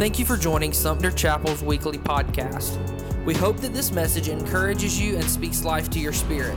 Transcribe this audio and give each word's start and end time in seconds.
Thank 0.00 0.18
you 0.18 0.24
for 0.24 0.38
joining 0.38 0.72
Sumter 0.72 1.10
Chapel's 1.10 1.62
weekly 1.62 1.98
podcast. 1.98 2.78
We 3.26 3.34
hope 3.34 3.58
that 3.58 3.74
this 3.74 3.92
message 3.92 4.28
encourages 4.28 4.98
you 4.98 5.16
and 5.16 5.24
speaks 5.24 5.62
life 5.62 5.90
to 5.90 5.98
your 5.98 6.14
spirit. 6.14 6.56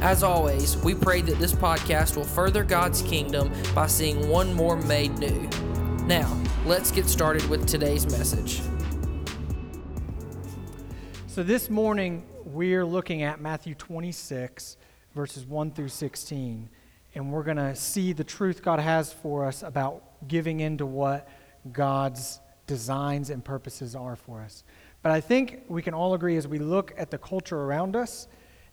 As 0.00 0.22
always, 0.22 0.78
we 0.78 0.94
pray 0.94 1.20
that 1.20 1.38
this 1.38 1.52
podcast 1.52 2.16
will 2.16 2.24
further 2.24 2.64
God's 2.64 3.02
kingdom 3.02 3.52
by 3.74 3.86
seeing 3.86 4.30
one 4.30 4.54
more 4.54 4.76
made 4.78 5.18
new. 5.18 5.46
Now, 6.06 6.42
let's 6.64 6.90
get 6.90 7.04
started 7.04 7.46
with 7.50 7.66
today's 7.66 8.06
message. 8.06 8.62
So, 11.26 11.42
this 11.42 11.68
morning 11.68 12.24
we're 12.46 12.86
looking 12.86 13.24
at 13.24 13.42
Matthew 13.42 13.74
26, 13.74 14.78
verses 15.14 15.44
1 15.44 15.72
through 15.72 15.88
16, 15.88 16.70
and 17.14 17.30
we're 17.30 17.42
going 17.42 17.58
to 17.58 17.76
see 17.76 18.14
the 18.14 18.24
truth 18.24 18.62
God 18.62 18.78
has 18.78 19.12
for 19.12 19.44
us 19.44 19.62
about 19.62 20.26
giving 20.28 20.60
into 20.60 20.86
what 20.86 21.28
God's 21.72 22.40
designs 22.70 23.30
and 23.30 23.44
purposes 23.44 23.96
are 23.96 24.14
for 24.14 24.40
us. 24.42 24.62
But 25.02 25.10
I 25.10 25.20
think 25.20 25.62
we 25.66 25.82
can 25.82 25.92
all 25.92 26.14
agree 26.14 26.36
as 26.36 26.46
we 26.46 26.60
look 26.60 26.94
at 26.96 27.10
the 27.10 27.18
culture 27.18 27.58
around 27.58 27.96
us 27.96 28.28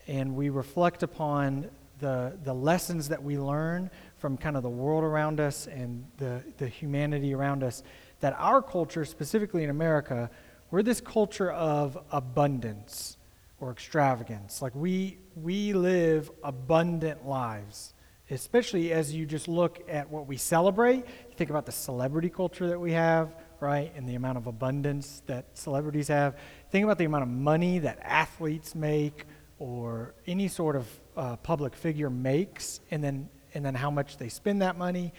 and 0.07 0.35
we 0.35 0.49
reflect 0.49 1.01
upon 1.01 1.67
the, 1.97 2.37
the 2.43 2.53
lessons 2.53 3.09
that 3.09 3.23
we 3.23 3.39
learn 3.39 3.89
from 4.19 4.37
kind 4.37 4.55
of 4.55 4.61
the 4.61 4.69
world 4.69 5.03
around 5.03 5.39
us 5.39 5.65
and 5.65 6.05
the, 6.17 6.43
the 6.57 6.67
humanity 6.67 7.33
around 7.33 7.63
us, 7.63 7.81
that 8.19 8.35
our 8.37 8.61
culture, 8.61 9.03
specifically 9.03 9.63
in 9.63 9.71
America, 9.71 10.29
we're 10.69 10.83
this 10.83 11.01
culture 11.01 11.51
of 11.51 11.97
abundance 12.11 13.17
or 13.59 13.71
extravagance. 13.71 14.61
Like 14.61 14.75
we, 14.75 15.17
we 15.35 15.73
live 15.73 16.29
abundant 16.43 17.27
lives 17.27 17.95
especially 18.29 18.91
as 18.91 19.15
you 19.15 19.25
just 19.25 19.47
look 19.47 19.81
at 19.87 20.09
what 20.09 20.27
we 20.27 20.37
celebrate. 20.37 20.97
You 20.97 21.35
think 21.35 21.49
about 21.49 21.65
the 21.65 21.71
celebrity 21.71 22.29
culture 22.29 22.67
that 22.67 22.79
we 22.79 22.91
have, 22.91 23.33
right? 23.59 23.91
And 23.95 24.07
the 24.07 24.15
amount 24.15 24.37
of 24.37 24.47
abundance 24.47 25.21
that 25.27 25.57
celebrities 25.57 26.07
have. 26.07 26.37
Think 26.69 26.83
about 26.83 26.97
the 26.97 27.05
amount 27.05 27.23
of 27.23 27.29
money 27.29 27.79
that 27.79 27.99
athletes 28.01 28.75
make 28.75 29.25
or 29.59 30.13
any 30.27 30.47
sort 30.47 30.75
of 30.75 30.87
uh, 31.15 31.35
public 31.37 31.75
figure 31.75 32.09
makes, 32.09 32.79
and 32.91 33.03
then, 33.03 33.29
and 33.53 33.65
then 33.65 33.73
how 33.73 33.89
much 33.89 34.17
they 34.17 34.29
spend 34.29 34.61
that 34.61 34.77
money. 34.77 35.13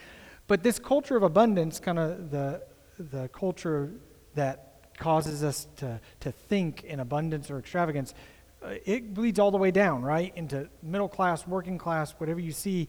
But 0.47 0.63
this 0.63 0.79
culture 0.79 1.17
of 1.17 1.23
abundance, 1.23 1.81
kind 1.81 1.99
of 1.99 2.31
the, 2.31 2.63
the 2.99 3.29
culture 3.29 3.93
that 4.35 4.95
causes 4.99 5.43
us 5.43 5.67
to, 5.77 6.01
to 6.21 6.33
think 6.33 6.85
in 6.85 7.01
abundance 7.01 7.51
or 7.51 7.59
extravagance, 7.59 8.15
uh, 8.63 8.75
it 8.85 9.15
bleeds 9.15 9.39
all 9.39 9.51
the 9.51 9.59
way 9.59 9.71
down, 9.71 10.03
right? 10.03 10.33
Into 10.37 10.69
middle 10.83 11.09
class, 11.09 11.47
working 11.47 11.79
class, 11.79 12.13
whatever 12.19 12.41
you 12.41 12.53
see. 12.53 12.89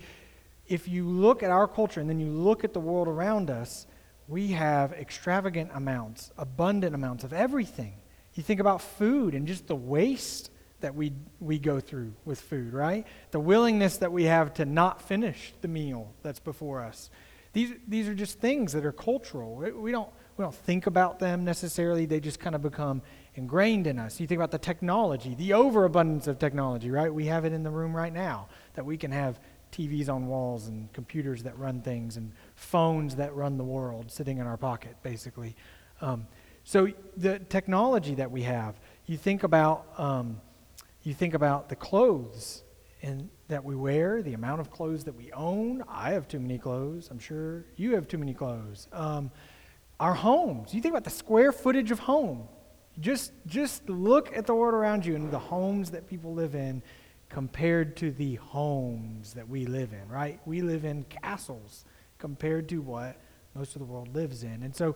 If 0.68 0.88
you 0.88 1.08
look 1.08 1.44
at 1.44 1.52
our 1.52 1.68
culture 1.68 2.00
and 2.00 2.10
then 2.10 2.20
you 2.20 2.30
look 2.30 2.64
at 2.64 2.74
the 2.74 2.80
world 2.80 3.08
around 3.08 3.50
us, 3.50 3.88
we 4.30 4.50
have 4.50 4.94
extravagant 4.94 5.72
amounts, 5.74 6.32
abundant 6.38 6.94
amounts 6.94 7.24
of 7.24 7.34
everything. 7.34 7.96
You 8.36 8.44
think 8.44 8.60
about 8.60 8.82
food 8.82 9.34
and 9.34 9.48
just 9.48 9.68
the 9.68 9.76
waste 9.76 10.52
that 10.82 10.96
we, 10.96 11.14
we 11.40 11.58
go 11.58 11.80
through 11.80 12.14
with 12.26 12.40
food, 12.40 12.74
right? 12.74 13.06
The 13.32 13.40
willingness 13.40 13.98
that 13.98 14.12
we 14.12 14.26
have 14.26 14.54
to 14.54 14.66
not 14.66 15.02
finish 15.02 15.54
the 15.62 15.68
meal 15.68 16.14
that's 16.22 16.40
before 16.40 16.82
us. 16.82 17.10
These, 17.54 17.74
these 17.88 18.08
are 18.08 18.14
just 18.14 18.40
things 18.40 18.72
that 18.74 18.86
are 18.86 18.92
cultural. 18.92 19.56
We 19.56 19.92
don't, 19.92 20.10
we 20.38 20.44
don't 20.44 20.56
think 20.56 20.86
about 20.86 21.18
them 21.18 21.44
necessarily, 21.44 22.06
they 22.06 22.20
just 22.20 22.40
kind 22.40 22.56
of 22.56 22.62
become 22.62 23.02
ingrained 23.34 23.88
in 23.88 23.98
us. 23.98 24.20
You 24.20 24.28
think 24.28 24.38
about 24.38 24.52
the 24.52 24.60
technology, 24.60 25.34
the 25.34 25.54
overabundance 25.54 26.28
of 26.28 26.38
technology, 26.38 26.92
right? 26.92 27.14
We 27.14 27.26
have 27.26 27.46
it 27.46 27.52
in 27.52 27.64
the 27.64 27.72
room 27.72 27.96
right 27.96 28.14
now 28.14 28.48
that 28.76 28.86
we 28.86 28.96
can 28.96 29.12
have 29.12 29.40
TVs 29.72 30.10
on 30.10 30.28
walls 30.28 30.68
and 30.68 30.92
computers 30.94 31.44
that 31.44 31.58
run 31.58 31.82
things 31.82 32.18
and 32.18 32.32
phones 32.56 33.16
that 33.16 33.34
run 33.36 33.58
the 33.58 33.64
world 33.64 34.12
sitting 34.12 34.38
in 34.38 34.48
our 34.48 34.58
pocket, 34.58 34.96
basically. 35.04 35.56
Um, 36.02 36.28
so 36.64 36.88
the 37.18 37.40
technology 37.40 38.16
that 38.16 38.30
we 38.30 38.44
have, 38.44 38.80
you 39.06 39.18
think 39.18 39.44
about, 39.44 39.88
um, 39.98 40.42
you 41.04 41.14
think 41.14 41.34
about 41.34 41.70
the 41.70 41.76
clothes 41.76 42.64
and 43.02 43.30
that 43.48 43.64
we 43.64 43.76
wear, 43.76 44.22
the 44.22 44.34
amount 44.34 44.62
of 44.62 44.70
clothes 44.70 45.04
that 45.06 45.16
we 45.16 45.32
own. 45.32 45.84
I 45.88 46.12
have 46.12 46.28
too 46.28 46.40
many 46.40 46.58
clothes. 46.58 47.08
I'm 47.10 47.20
sure 47.20 47.66
you 47.76 47.96
have 47.96 48.08
too 48.08 48.18
many 48.18 48.34
clothes. 48.34 48.88
Um, 48.92 49.32
our 50.00 50.14
homes. 50.14 50.74
You 50.74 50.82
think 50.82 50.94
about 50.94 51.04
the 51.04 51.10
square 51.10 51.52
footage 51.52 51.92
of 51.92 52.00
home. 52.00 52.48
Just, 53.00 53.32
just 53.46 53.90
look 53.90 54.36
at 54.36 54.46
the 54.46 54.54
world 54.54 54.74
around 54.74 55.06
you 55.06 55.16
and 55.16 55.32
the 55.32 55.40
homes 55.40 55.92
that 55.92 56.08
people 56.08 56.34
live 56.34 56.56
in 56.56 56.84
compared 57.30 57.96
to 57.98 58.12
the 58.12 58.36
homes 58.36 59.34
that 59.36 59.48
we 59.48 59.66
live 59.66 59.94
in, 59.94 60.08
right? 60.10 60.40
We 60.46 60.62
live 60.62 60.84
in 60.84 61.04
castles 61.06 61.86
compared 62.18 62.68
to 62.70 62.82
what 62.82 63.18
most 63.56 63.76
of 63.76 63.80
the 63.80 63.86
world 63.86 64.14
lives 64.16 64.44
in. 64.44 64.64
And 64.64 64.76
so 64.76 64.96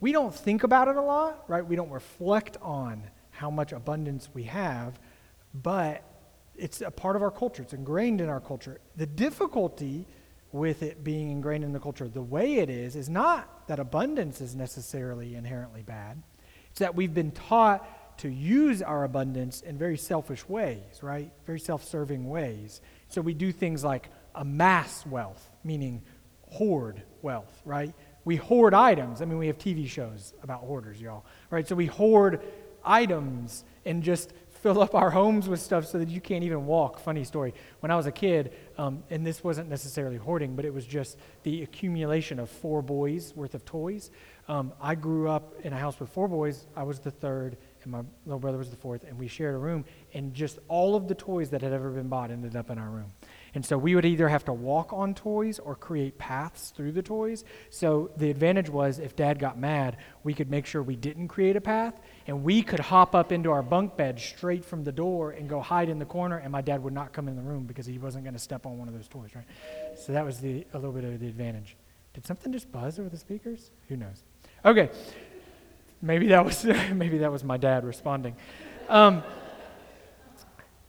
we 0.00 0.12
don't 0.12 0.34
think 0.34 0.64
about 0.64 0.88
it 0.88 0.96
a 0.96 1.02
lot, 1.02 1.44
right? 1.48 1.64
We 1.64 1.76
don't 1.76 1.90
reflect 1.90 2.56
on 2.60 3.02
how 3.30 3.50
much 3.50 3.72
abundance 3.72 4.28
we 4.34 4.44
have, 4.44 4.98
but 5.54 6.02
it's 6.56 6.80
a 6.80 6.90
part 6.90 7.16
of 7.16 7.22
our 7.22 7.30
culture. 7.30 7.62
It's 7.62 7.72
ingrained 7.72 8.20
in 8.20 8.28
our 8.28 8.40
culture. 8.40 8.80
The 8.96 9.06
difficulty 9.06 10.06
with 10.50 10.82
it 10.82 11.04
being 11.04 11.30
ingrained 11.30 11.62
in 11.62 11.72
the 11.72 11.80
culture 11.80 12.08
the 12.08 12.22
way 12.22 12.54
it 12.54 12.70
is 12.70 12.96
is 12.96 13.08
not 13.08 13.68
that 13.68 13.78
abundance 13.78 14.40
is 14.40 14.54
necessarily 14.54 15.34
inherently 15.34 15.82
bad. 15.82 16.22
It's 16.70 16.80
that 16.80 16.94
we've 16.94 17.12
been 17.12 17.32
taught 17.32 17.86
to 18.18 18.28
use 18.28 18.82
our 18.82 19.04
abundance 19.04 19.60
in 19.62 19.78
very 19.78 19.96
selfish 19.96 20.48
ways, 20.48 21.02
right? 21.02 21.30
Very 21.46 21.60
self 21.60 21.84
serving 21.84 22.28
ways. 22.28 22.80
So 23.08 23.20
we 23.20 23.34
do 23.34 23.52
things 23.52 23.82
like 23.82 24.10
amass 24.34 25.06
wealth, 25.06 25.48
meaning 25.64 26.02
hoard 26.50 27.02
wealth, 27.22 27.60
right? 27.64 27.94
We 28.24 28.36
hoard 28.36 28.74
items. 28.74 29.22
I 29.22 29.24
mean, 29.24 29.38
we 29.38 29.46
have 29.46 29.58
TV 29.58 29.88
shows 29.88 30.34
about 30.42 30.60
hoarders, 30.60 31.00
y'all, 31.00 31.24
right? 31.50 31.66
So 31.66 31.74
we 31.74 31.86
hoard 31.86 32.40
items 32.84 33.64
and 33.84 34.02
just 34.02 34.32
fill 34.62 34.80
up 34.82 34.94
our 34.94 35.10
homes 35.10 35.48
with 35.48 35.60
stuff 35.60 35.86
so 35.86 35.98
that 35.98 36.08
you 36.08 36.20
can't 36.20 36.42
even 36.42 36.66
walk. 36.66 36.98
Funny 36.98 37.24
story. 37.24 37.54
When 37.80 37.90
I 37.90 37.96
was 37.96 38.06
a 38.06 38.12
kid, 38.12 38.52
um, 38.76 39.04
and 39.08 39.26
this 39.26 39.44
wasn't 39.44 39.68
necessarily 39.68 40.16
hoarding, 40.16 40.56
but 40.56 40.64
it 40.64 40.74
was 40.74 40.84
just 40.84 41.16
the 41.44 41.62
accumulation 41.62 42.38
of 42.38 42.50
four 42.50 42.82
boys 42.82 43.34
worth 43.36 43.54
of 43.54 43.64
toys. 43.64 44.10
Um, 44.48 44.72
I 44.80 44.94
grew 44.94 45.28
up 45.28 45.54
in 45.62 45.72
a 45.72 45.76
house 45.76 46.00
with 46.00 46.08
four 46.08 46.28
boys. 46.28 46.66
I 46.74 46.82
was 46.82 46.98
the 46.98 47.10
third, 47.10 47.56
and 47.88 47.92
my 47.92 48.02
little 48.26 48.38
brother 48.38 48.58
was 48.58 48.68
the 48.68 48.76
fourth, 48.76 49.04
and 49.04 49.18
we 49.18 49.28
shared 49.28 49.54
a 49.54 49.58
room, 49.58 49.84
and 50.12 50.34
just 50.34 50.58
all 50.68 50.94
of 50.94 51.08
the 51.08 51.14
toys 51.14 51.50
that 51.50 51.62
had 51.62 51.72
ever 51.72 51.90
been 51.90 52.08
bought 52.08 52.30
ended 52.30 52.54
up 52.54 52.68
in 52.70 52.78
our 52.78 52.90
room. 52.90 53.10
And 53.54 53.64
so 53.64 53.78
we 53.78 53.94
would 53.94 54.04
either 54.04 54.28
have 54.28 54.44
to 54.44 54.52
walk 54.52 54.92
on 54.92 55.14
toys 55.14 55.58
or 55.58 55.74
create 55.74 56.18
paths 56.18 56.70
through 56.70 56.92
the 56.92 57.02
toys. 57.02 57.44
So 57.70 58.10
the 58.18 58.30
advantage 58.30 58.68
was 58.68 58.98
if 58.98 59.16
dad 59.16 59.38
got 59.38 59.58
mad, 59.58 59.96
we 60.22 60.34
could 60.34 60.50
make 60.50 60.66
sure 60.66 60.82
we 60.82 60.96
didn't 60.96 61.28
create 61.28 61.56
a 61.56 61.60
path, 61.62 61.98
and 62.26 62.44
we 62.44 62.62
could 62.62 62.80
hop 62.80 63.14
up 63.14 63.32
into 63.32 63.50
our 63.50 63.62
bunk 63.62 63.96
bed 63.96 64.20
straight 64.20 64.64
from 64.66 64.84
the 64.84 64.92
door 64.92 65.30
and 65.30 65.48
go 65.48 65.60
hide 65.60 65.88
in 65.88 65.98
the 65.98 66.04
corner, 66.04 66.36
and 66.36 66.52
my 66.52 66.60
dad 66.60 66.82
would 66.82 66.92
not 66.92 67.14
come 67.14 67.26
in 67.26 67.36
the 67.36 67.42
room 67.42 67.64
because 67.64 67.86
he 67.86 67.96
wasn't 67.98 68.22
going 68.22 68.34
to 68.34 68.40
step 68.40 68.66
on 68.66 68.78
one 68.78 68.88
of 68.88 68.94
those 68.94 69.08
toys, 69.08 69.30
right? 69.34 69.46
So 69.96 70.12
that 70.12 70.26
was 70.26 70.38
the, 70.40 70.66
a 70.74 70.78
little 70.78 70.92
bit 70.92 71.04
of 71.04 71.18
the 71.18 71.28
advantage. 71.28 71.76
Did 72.12 72.26
something 72.26 72.52
just 72.52 72.70
buzz 72.70 72.98
over 72.98 73.08
the 73.08 73.16
speakers? 73.16 73.70
Who 73.88 73.96
knows? 73.96 74.24
Okay. 74.64 74.90
Maybe 76.00 76.28
that 76.28 76.44
was 76.44 76.64
maybe 76.92 77.18
that 77.18 77.32
was 77.32 77.44
my 77.44 77.56
dad 77.56 77.84
responding. 77.84 78.36
Um, 78.88 79.22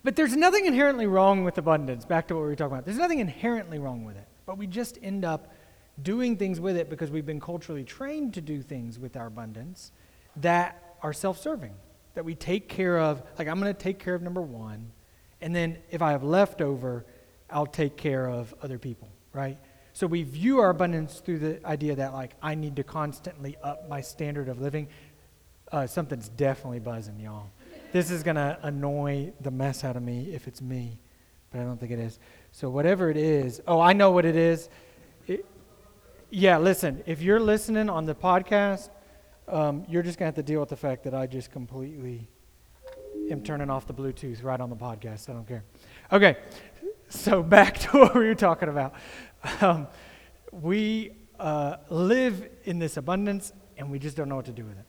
but 0.03 0.15
there's 0.15 0.35
nothing 0.35 0.65
inherently 0.65 1.07
wrong 1.07 1.43
with 1.43 1.57
abundance. 1.57 2.05
Back 2.05 2.27
to 2.29 2.35
what 2.35 2.41
we 2.41 2.47
were 2.47 2.55
talking 2.55 2.73
about. 2.73 2.85
There's 2.85 2.97
nothing 2.97 3.19
inherently 3.19 3.79
wrong 3.79 4.05
with 4.05 4.15
it. 4.15 4.27
But 4.45 4.57
we 4.57 4.65
just 4.65 4.97
end 5.03 5.25
up 5.25 5.53
doing 6.01 6.37
things 6.37 6.59
with 6.59 6.77
it 6.77 6.89
because 6.89 7.11
we've 7.11 7.25
been 7.25 7.41
culturally 7.41 7.83
trained 7.83 8.33
to 8.35 8.41
do 8.41 8.61
things 8.61 8.97
with 8.97 9.17
our 9.17 9.27
abundance 9.27 9.91
that 10.37 10.95
are 11.03 11.11
self-serving. 11.11 11.73
That 12.15 12.23
we 12.25 12.35
take 12.35 12.69
care 12.69 12.97
of. 12.99 13.21
Like 13.37 13.47
I'm 13.47 13.59
going 13.59 13.73
to 13.73 13.79
take 13.79 13.99
care 13.99 14.15
of 14.15 14.21
number 14.21 14.41
one, 14.41 14.91
and 15.41 15.55
then 15.55 15.77
if 15.91 16.01
I 16.01 16.11
have 16.11 16.23
leftover, 16.23 17.05
I'll 17.50 17.65
take 17.65 17.97
care 17.97 18.27
of 18.27 18.53
other 18.62 18.79
people. 18.79 19.09
Right? 19.33 19.57
So 20.00 20.07
we 20.07 20.24
view 20.24 20.62
our 20.62 20.69
abundance 20.69 21.19
through 21.19 21.40
the 21.40 21.68
idea 21.68 21.94
that, 21.94 22.13
like, 22.13 22.31
I 22.42 22.56
need 22.56 22.78
to 22.78 22.86
constantly 22.86 23.57
up 23.62 23.90
my 23.90 24.00
standard 24.00 24.48
of 24.48 24.62
living. 24.62 24.88
Uh, 25.74 25.88
something's 25.88 26.30
definitely 26.30 26.80
buzzing, 26.80 27.19
y'all. 27.19 27.48
This 27.92 28.10
is 28.10 28.24
going 28.24 28.38
to 28.38 28.57
annoy 28.63 29.34
the 29.42 29.51
mess 29.51 29.84
out 29.84 29.98
of 29.98 30.01
me 30.01 30.30
if 30.34 30.48
it's 30.48 30.62
me, 30.62 30.98
but 31.51 31.60
I 31.60 31.66
don't 31.66 31.78
think 31.78 31.92
it 31.92 32.00
is. 32.00 32.18
So, 32.54 32.69
whatever 32.69 33.10
it 33.10 33.18
is, 33.18 33.62
oh, 33.68 33.81
I 33.81 33.92
know 33.92 34.12
what 34.12 34.24
it 34.24 34.38
is. 34.38 34.69
It, 35.28 35.46
yeah, 36.30 36.57
listen, 36.60 37.04
if 37.06 37.22
you're 37.22 37.42
listening 37.42 37.90
on 37.90 38.06
the 38.06 38.16
podcast, 38.16 38.92
um, 39.50 39.84
you're 39.90 40.01
just 40.01 40.18
going 40.18 40.31
to 40.31 40.38
have 40.38 40.46
to 40.46 40.50
deal 40.50 40.62
with 40.62 40.69
the 40.69 40.78
fact 40.78 41.04
that 41.04 41.13
I 41.13 41.28
just 41.28 41.51
completely 41.51 42.30
am 43.30 43.44
turning 43.44 43.69
off 43.69 43.86
the 43.86 43.94
Bluetooth 43.94 44.46
right 44.46 44.62
on 44.62 44.69
the 44.69 44.78
podcast. 44.78 45.30
I 45.30 45.34
don't 45.34 45.46
care. 45.46 45.66
Okay, 46.13 46.38
so 47.09 47.44
back 47.44 47.77
to 47.79 47.89
what 48.00 48.15
we 48.15 48.25
were 48.25 48.35
talking 48.35 48.69
about. 48.69 48.94
Um, 49.61 49.88
we 50.51 51.13
uh, 51.39 51.77
live 51.89 52.47
in 52.63 52.79
this 52.79 52.97
abundance 52.97 53.53
and 53.77 53.89
we 53.89 54.00
just 54.00 54.15
don't 54.15 54.29
know 54.29 54.35
what 54.35 54.45
to 54.45 54.51
do 54.51 54.65
with 54.65 54.77
it. 54.77 54.85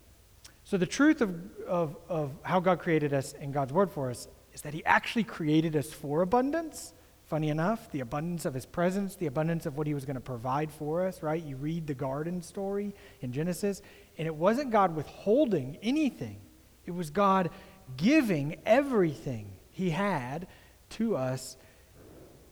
So, 0.64 0.76
the 0.76 0.86
truth 0.86 1.20
of, 1.20 1.34
of, 1.66 1.96
of 2.08 2.32
how 2.42 2.60
God 2.60 2.78
created 2.78 3.12
us 3.12 3.32
and 3.32 3.52
God's 3.52 3.72
word 3.72 3.90
for 3.90 4.10
us 4.10 4.28
is 4.52 4.62
that 4.62 4.74
He 4.74 4.84
actually 4.84 5.24
created 5.24 5.74
us 5.74 5.92
for 5.92 6.22
abundance. 6.22 6.92
Funny 7.26 7.48
enough, 7.48 7.90
the 7.92 8.00
abundance 8.00 8.44
of 8.44 8.54
His 8.54 8.66
presence, 8.66 9.16
the 9.16 9.26
abundance 9.26 9.66
of 9.66 9.76
what 9.76 9.86
He 9.86 9.94
was 9.94 10.04
going 10.04 10.14
to 10.14 10.20
provide 10.20 10.70
for 10.70 11.06
us, 11.06 11.22
right? 11.22 11.42
You 11.42 11.56
read 11.56 11.86
the 11.86 11.94
garden 11.94 12.42
story 12.42 12.94
in 13.20 13.32
Genesis, 13.32 13.82
And 14.18 14.26
it 14.26 14.34
wasn't 14.34 14.70
God 14.70 14.94
withholding 14.94 15.78
anything, 15.82 16.40
it 16.86 16.92
was 16.92 17.10
God 17.10 17.50
giving 17.96 18.60
everything 18.66 19.52
He 19.70 19.90
had 19.90 20.46
to 20.90 21.16
us, 21.16 21.56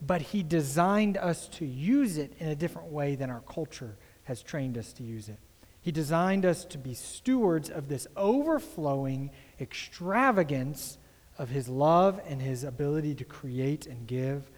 but 0.01 0.23
He 0.23 0.43
designed 0.43 1.17
us 1.17 1.49
to 1.49 1.67
use 1.67 2.19
it 2.19 2.33
in 2.39 2.49
a 2.49 2.55
different 2.55 2.89
way 2.89 3.15
than 3.15 3.31
our 3.31 3.41
culture 3.41 3.97
has 4.25 4.43
trained 4.43 4.79
us 4.79 4.93
to 4.95 5.03
use 5.03 5.29
it. 5.29 5.39
He 5.81 5.93
designed 5.93 6.45
us 6.45 6.65
to 6.67 6.79
be 6.79 6.95
stewards 6.95 7.71
of 7.71 7.89
this 7.89 8.07
overflowing 8.17 9.31
extravagance 9.61 10.99
of 11.39 11.49
His 11.49 11.69
love 11.69 12.21
and 12.27 12.43
His 12.43 12.65
ability 12.65 13.15
to 13.17 13.25
create 13.25 13.87
and 13.87 14.07
give. 14.07 14.51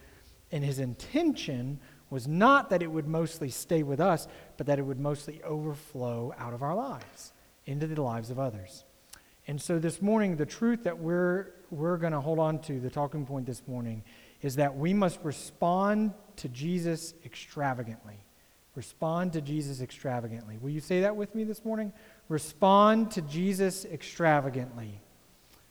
And 0.51 0.65
His 0.65 0.79
intention 0.79 1.79
was 2.11 2.27
not 2.27 2.71
that 2.71 2.83
it 2.83 2.91
would 2.91 3.07
mostly 3.07 3.51
stay 3.51 3.83
with 3.83 4.01
us, 4.01 4.27
but 4.57 4.67
that 4.67 4.79
it 4.79 4.83
would 4.83 4.99
mostly 4.99 5.43
overflow 5.43 6.35
out 6.37 6.53
of 6.53 6.63
our 6.63 6.75
lives 6.75 7.33
into 7.67 7.87
the 7.87 8.03
lives 8.03 8.31
of 8.31 8.39
others. 8.39 8.85
And 9.47 9.61
so 9.61 9.79
this 9.79 10.03
morning, 10.03 10.37
the 10.37 10.47
truth 10.47 10.85
that 10.85 10.99
we're, 10.99 11.53
we're 11.71 11.97
going 11.97 12.13
to 12.13 12.21
hold 12.21 12.39
on 12.39 12.59
to, 12.63 12.81
the 12.81 12.91
talking 12.91 13.25
point 13.25 13.47
this 13.47 13.63
morning, 13.67 14.03
is 14.43 14.57
that 14.57 14.77
we 14.77 14.95
must 14.95 15.21
respond 15.23 16.13
to 16.37 16.49
Jesus 16.49 17.15
extravagantly. 17.25 18.17
Respond 18.75 19.33
to 19.35 19.41
Jesus 19.41 19.81
extravagantly. 19.81 20.57
Will 20.59 20.71
you 20.71 20.81
say 20.81 21.01
that 21.01 21.17
with 21.17 21.35
me 21.35 21.45
this 21.45 21.65
morning? 21.65 21.93
Respond 22.29 23.11
to 23.13 23.23
Jesus 23.23 23.85
extravagantly. 23.85 25.01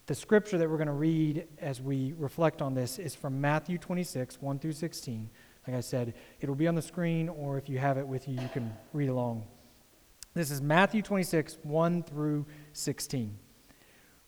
The 0.06 0.16
scripture 0.16 0.57
that 0.57 0.69
we're 0.69 0.77
going 0.77 0.88
to 0.88 0.94
read 0.94 1.48
as 1.60 1.81
we 1.81 2.13
reflect 2.18 2.62
on 2.62 2.74
this 2.74 3.00
is 3.00 3.16
from 3.16 3.39
Matthew 3.39 3.77
26, 3.77 4.42
1 4.42 4.60
through 4.60 4.74
16. 4.74 5.30
Like 5.68 5.75
I 5.77 5.81
said, 5.81 6.13
it'll 6.42 6.56
be 6.56 6.68
on 6.68 6.75
the 6.75 6.81
screen, 6.81 7.30
or 7.30 7.57
if 7.57 7.69
you 7.69 7.77
have 7.77 7.98
it 7.98 8.07
with 8.07 8.27
you, 8.27 8.33
you 8.36 8.50
can 8.51 8.74
read 8.92 9.10
along. 9.10 9.45
This 10.33 10.51
is 10.51 10.62
Matthew 10.62 11.01
26, 11.01 11.60
1 11.63 12.04
through 12.04 12.45
16. 12.74 13.38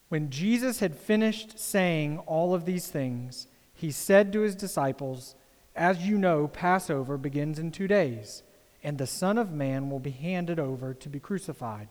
When 0.09 0.29
Jesus 0.29 0.79
had 0.79 0.95
finished 0.95 1.57
saying 1.57 2.19
all 2.19 2.53
of 2.53 2.65
these 2.65 2.87
things, 2.87 3.47
he 3.81 3.89
said 3.89 4.31
to 4.31 4.41
his 4.41 4.53
disciples, 4.53 5.33
As 5.75 6.05
you 6.05 6.15
know, 6.15 6.47
Passover 6.47 7.17
begins 7.17 7.57
in 7.57 7.71
two 7.71 7.87
days, 7.87 8.43
and 8.83 8.95
the 8.95 9.07
Son 9.07 9.39
of 9.39 9.51
Man 9.51 9.89
will 9.89 9.99
be 9.99 10.11
handed 10.11 10.59
over 10.59 10.93
to 10.93 11.09
be 11.09 11.19
crucified. 11.19 11.87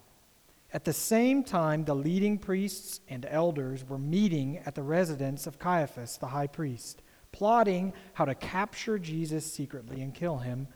At 0.73 0.85
the 0.85 0.93
same 0.93 1.43
time, 1.43 1.85
the 1.85 1.97
leading 1.97 2.39
priests 2.39 3.01
and 3.09 3.27
elders 3.29 3.85
were 3.89 3.99
meeting 3.99 4.59
at 4.59 4.77
the 4.77 4.85
residence 4.85 5.49
of 5.49 5.59
Caiaphas, 5.59 6.17
the 6.17 6.29
high 6.29 6.47
priest, 6.47 7.03
plotting 7.33 7.93
how 8.13 8.25
to 8.25 8.37
capture 8.37 8.97
Jesus 8.97 9.45
secretly 9.53 10.01
and 10.01 10.15
kill 10.15 10.39
him. 10.39 10.69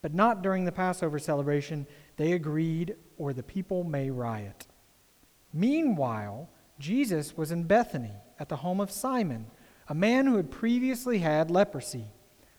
But 0.00 0.14
not 0.14 0.40
during 0.40 0.64
the 0.64 0.72
Passover 0.72 1.18
celebration, 1.18 1.86
they 2.16 2.32
agreed, 2.32 2.96
or 3.18 3.34
the 3.34 3.42
people 3.42 3.84
may 3.84 4.08
riot. 4.08 4.66
Meanwhile, 5.52 6.48
Jesus 6.78 7.36
was 7.36 7.52
in 7.52 7.64
Bethany 7.64 8.16
at 8.38 8.48
the 8.48 8.56
home 8.56 8.80
of 8.80 8.90
Simon, 8.90 9.50
a 9.88 9.94
man 9.94 10.26
who 10.26 10.36
had 10.36 10.50
previously 10.50 11.18
had 11.18 11.50
leprosy. 11.50 12.06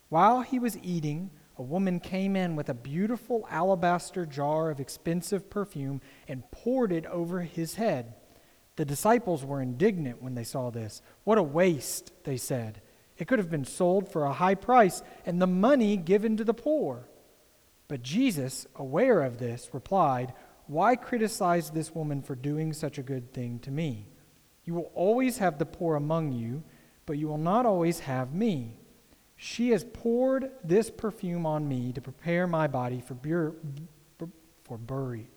While 0.10 0.42
he 0.42 0.60
was 0.60 0.78
eating, 0.84 1.32
a 1.58 1.64
woman 1.64 2.00
came 2.00 2.36
in 2.36 2.56
with 2.56 2.70
a 2.70 2.74
beautiful 2.74 3.48
alabaster 3.50 4.26
jar 4.26 4.70
of 4.70 4.80
expensive 4.80 5.50
perfume 5.50 6.02
and 6.28 6.50
poured 6.52 6.92
it 6.92 7.06
over 7.06 7.42
his 7.42 7.76
head. 7.76 8.14
The 8.76 8.86
disciples 8.86 9.46
were 9.46 9.62
indignant 9.62 10.22
when 10.22 10.36
they 10.36 10.44
saw 10.44 10.70
this. 10.70 11.02
What 11.24 11.38
a 11.38 11.44
waste, 11.44 12.12
they 12.26 12.38
said. 12.38 12.82
It 13.18 13.28
could 13.28 13.40
have 13.40 13.50
been 13.50 13.66
sold 13.66 14.12
for 14.12 14.26
a 14.26 14.34
high 14.34 14.56
price 14.56 15.02
and 15.26 15.42
the 15.42 15.48
money 15.48 15.96
given 15.96 16.36
to 16.38 16.44
the 16.44 16.54
poor. 16.54 17.08
But 17.88 18.04
Jesus, 18.04 18.68
aware 18.76 19.22
of 19.22 19.38
this, 19.38 19.70
replied, 19.72 20.34
Why 20.68 20.96
criticize 20.98 21.70
this 21.70 21.96
woman 21.96 22.22
for 22.22 22.36
doing 22.36 22.74
such 22.74 22.98
a 22.98 23.04
good 23.04 23.32
thing 23.32 23.60
to 23.60 23.72
me? 23.72 24.08
You 24.66 24.74
will 24.74 24.92
always 24.94 25.38
have 25.38 25.58
the 25.58 25.66
poor 25.66 25.96
among 25.96 26.34
you, 26.34 26.64
but 27.06 27.18
you 27.18 27.28
will 27.28 27.38
not 27.38 27.66
always 27.66 28.00
have 28.00 28.34
me. 28.34 28.78
She 29.38 29.70
has 29.72 29.84
poured 29.84 30.50
this 30.64 30.90
perfume 30.90 31.46
on 31.46 31.68
me 31.68 31.92
to 31.94 32.02
prepare 32.02 32.48
my 32.48 32.68
body 32.68 33.02
for, 33.02 33.14
bur- 33.14 33.56
for 34.64 34.78
burial. 34.78 35.28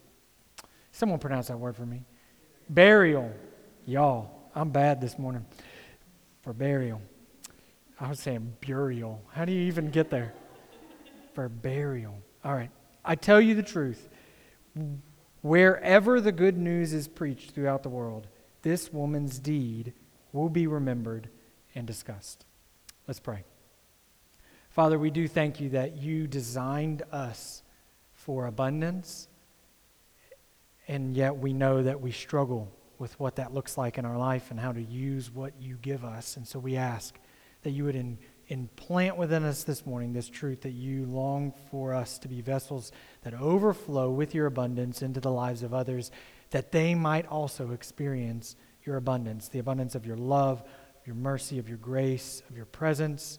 Someone 0.93 1.19
pronounce 1.19 1.49
that 1.49 1.59
word 1.59 1.77
for 1.77 1.87
me. 1.87 2.05
Burial. 2.71 3.33
Y'all, 3.87 4.51
I'm 4.55 4.71
bad 4.71 5.01
this 5.01 5.19
morning. 5.19 5.45
For 6.43 6.53
burial. 6.53 7.03
I 8.01 8.09
was 8.09 8.21
saying 8.21 8.55
burial. 8.67 9.23
How 9.33 9.45
do 9.45 9.53
you 9.53 9.63
even 9.63 9.91
get 9.91 10.11
there? 10.11 10.33
For 11.35 11.49
burial. 11.49 12.15
All 12.45 12.55
right. 12.55 12.71
I 13.05 13.15
tell 13.15 13.41
you 13.41 13.55
the 13.55 13.63
truth. 13.63 14.09
Wherever 15.43 16.21
the 16.21 16.33
good 16.33 16.57
news 16.57 16.93
is 16.93 17.09
preached 17.09 17.51
throughout 17.51 17.83
the 17.83 17.89
world, 17.89 18.27
this 18.63 18.93
woman's 18.93 19.39
deed 19.39 19.93
will 20.33 20.49
be 20.49 20.67
remembered 20.67 21.29
and 21.79 21.87
discussed. 21.87 22.45
Let's 23.07 23.21
pray. 23.21 23.45
Father, 24.69 24.99
we 24.99 25.11
do 25.11 25.29
thank 25.29 25.61
you 25.61 25.71
that 25.71 25.97
you 25.97 26.27
designed 26.27 27.03
us 27.13 27.63
for 28.13 28.47
abundance, 28.47 29.29
and 30.89 31.17
yet 31.17 31.39
we 31.39 31.53
know 31.53 31.83
that 31.83 32.01
we 32.01 32.11
struggle 32.11 32.71
with 32.99 33.19
what 33.21 33.37
that 33.37 33.55
looks 33.55 33.79
like 33.79 33.97
in 33.97 34.05
our 34.05 34.19
life 34.19 34.51
and 34.51 34.59
how 34.59 34.73
to 34.73 34.83
use 34.83 35.31
what 35.31 35.53
you 35.61 35.77
give 35.81 36.05
us. 36.05 36.37
And 36.37 36.47
so 36.47 36.59
we 36.59 36.77
ask 36.77 37.17
that 37.63 37.71
you 37.71 37.85
would 37.85 37.95
in, 37.95 38.19
implant 38.49 39.17
within 39.17 39.45
us 39.45 39.63
this 39.63 39.87
morning 39.87 40.13
this 40.13 40.29
truth 40.29 40.63
that 40.63 40.73
you 40.73 41.05
long 41.05 41.53
for 41.71 41.95
us 41.95 42.19
to 42.19 42.29
be 42.29 42.41
vessels 42.41 42.91
that 43.23 43.35
overflow 43.35 44.11
with 44.11 44.35
your 44.35 44.47
abundance 44.47 45.01
into 45.01 45.21
the 45.21 45.31
lives 45.31 45.63
of 45.63 45.73
others, 45.73 46.11
that 46.51 46.73
they 46.73 46.97
might 46.97 47.27
also 47.27 47.71
experience 47.71 48.57
your 48.85 48.97
abundance, 48.97 49.49
the 49.49 49.61
abundance 49.61 49.95
of 49.95 50.07
your 50.07 50.17
love, 50.17 50.65
your 51.09 51.17
mercy, 51.17 51.59
of 51.59 51.69
your 51.69 51.79
grace, 51.79 52.43
of 52.51 52.57
your 52.57 52.67
presence, 52.67 53.39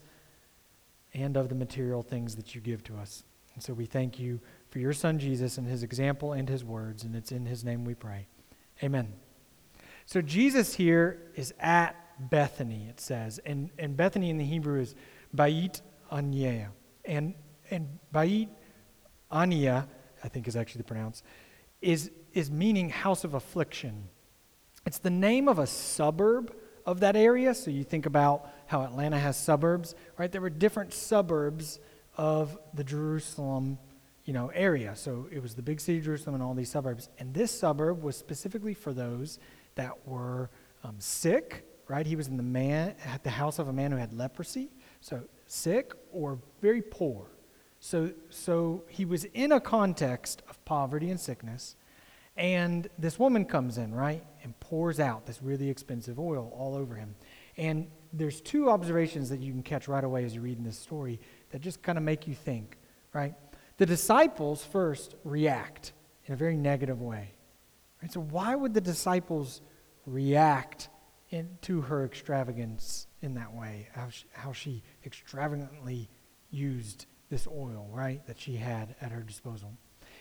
and 1.14 1.38
of 1.38 1.50
the 1.50 1.56
material 1.56 2.02
things 2.02 2.36
that 2.36 2.56
you 2.56 2.62
give 2.62 2.84
to 2.84 2.98
us. 2.98 3.24
And 3.54 3.64
so 3.64 3.74
we 3.74 3.86
thank 3.86 4.20
you 4.20 4.42
for 4.70 4.80
your 4.80 4.92
son 4.92 5.20
Jesus 5.20 5.60
and 5.60 5.68
his 5.68 5.84
example 5.84 6.34
and 6.34 6.50
his 6.50 6.66
words, 6.66 7.04
and 7.04 7.16
it's 7.16 7.32
in 7.32 7.46
his 7.46 7.64
name 7.64 7.86
we 7.86 7.94
pray. 7.94 8.28
Amen. 8.84 9.14
So 10.08 10.20
Jesus 10.20 10.74
here 10.74 11.22
is 11.36 11.54
at 11.60 11.96
Bethany, 12.32 12.88
it 12.90 13.00
says. 13.00 13.40
And, 13.46 13.70
and 13.78 13.96
Bethany 13.96 14.32
in 14.32 14.38
the 14.38 14.46
Hebrew 14.46 14.82
is 14.82 14.96
Bait 15.34 15.82
Anya. 16.10 16.72
And, 17.06 17.36
and 17.70 18.00
Bait 18.12 18.50
Anya, 19.30 19.88
I 20.24 20.28
think 20.28 20.48
is 20.48 20.56
actually 20.56 20.80
the 20.80 20.86
pronounce, 20.86 21.22
is, 21.84 22.10
is 22.34 22.50
meaning 22.50 22.90
house 22.90 23.24
of 23.24 23.36
affliction. 23.36 24.10
It's 24.88 24.98
the 24.98 25.12
name 25.12 25.48
of 25.48 25.60
a 25.60 25.68
suburb 25.68 26.56
of 26.90 27.00
that 27.02 27.16
area. 27.16 27.54
So 27.54 27.72
you 27.72 27.84
think 27.84 28.06
about 28.06 28.50
how 28.68 28.82
Atlanta 28.82 29.20
has 29.20 29.38
suburbs, 29.38 29.96
right? 30.18 30.32
There 30.32 30.42
were 30.42 30.50
different 30.50 30.94
suburbs 30.94 31.80
of 32.18 32.58
the 32.74 32.84
Jerusalem, 32.84 33.78
you 34.26 34.34
know, 34.34 34.48
area. 34.50 34.96
So 34.96 35.28
it 35.32 35.42
was 35.42 35.56
the 35.56 35.62
big 35.62 35.80
city 35.80 36.02
Jerusalem 36.02 36.36
and 36.36 36.44
all 36.44 36.54
these 36.54 36.72
suburbs. 36.72 37.10
And 37.20 37.34
this 37.34 37.52
suburb 37.52 38.04
was 38.04 38.16
specifically 38.18 38.74
for 38.74 38.94
those 38.94 39.40
that 39.76 40.08
were 40.08 40.50
um, 40.84 40.96
sick 41.00 41.66
right? 41.90 42.06
He 42.06 42.16
was 42.16 42.28
in 42.28 42.38
the 42.38 42.44
man 42.44 42.96
at 43.04 43.24
the 43.24 43.32
house 43.32 43.60
of 43.60 43.68
a 43.68 43.74
man 43.74 43.92
who 43.92 43.98
had 43.98 44.14
leprosy, 44.14 44.70
so 45.02 45.24
sick 45.48 45.94
or 46.14 46.40
very 46.62 46.82
poor. 46.82 47.26
So, 47.82 48.12
so 48.30 48.84
he 48.88 49.06
was 49.06 49.26
in 49.26 49.52
a 49.52 49.60
context 49.60 50.44
of 50.50 50.64
poverty 50.66 51.10
and 51.10 51.20
sickness, 51.20 51.76
and 52.40 52.88
this 52.98 53.20
woman 53.20 53.44
comes 53.44 53.78
in, 53.78 53.94
right, 53.94 54.26
and 54.44 54.58
pours 54.62 55.02
out 55.02 55.26
this 55.26 55.44
really 55.44 55.70
expensive 55.70 56.18
oil 56.18 56.52
all 56.58 56.74
over 56.74 56.96
him. 56.96 57.14
And 57.58 57.88
there's 58.14 58.40
two 58.40 58.70
observations 58.70 59.30
that 59.30 59.42
you 59.42 59.52
can 59.52 59.62
catch 59.62 59.90
right 59.90 60.04
away 60.04 60.24
as 60.24 60.34
you're 60.34 60.44
reading 60.44 60.64
this 60.64 60.80
story 60.80 61.20
that 61.52 61.60
just 61.60 61.84
kind 61.84 61.98
of 61.98 62.04
make 62.06 62.28
you 62.28 62.34
think, 62.34 62.78
right? 63.12 63.34
The 63.76 63.86
disciples 63.86 64.64
first 64.64 65.16
react 65.26 65.92
in 66.26 66.34
a 66.34 66.38
very 66.38 66.56
negative 66.56 67.02
way. 67.02 67.34
Right? 68.02 68.12
So 68.12 68.22
why 68.22 68.56
would 68.56 68.74
the 68.74 68.82
disciples 68.82 69.62
react 70.06 70.88
into 71.32 71.82
her 71.82 72.06
extravagance 72.06 73.08
in 73.22 73.34
that 73.34 73.54
way, 73.54 73.90
how 73.94 74.08
she, 74.10 74.26
how 74.32 74.54
she 74.54 74.82
extravagantly 75.06 76.10
used 76.52 77.06
this 77.30 77.48
oil, 77.48 77.90
right, 77.92 78.26
that 78.28 78.40
she 78.40 78.56
had 78.56 78.96
at 79.02 79.12
her 79.12 79.22
disposal. 79.22 79.74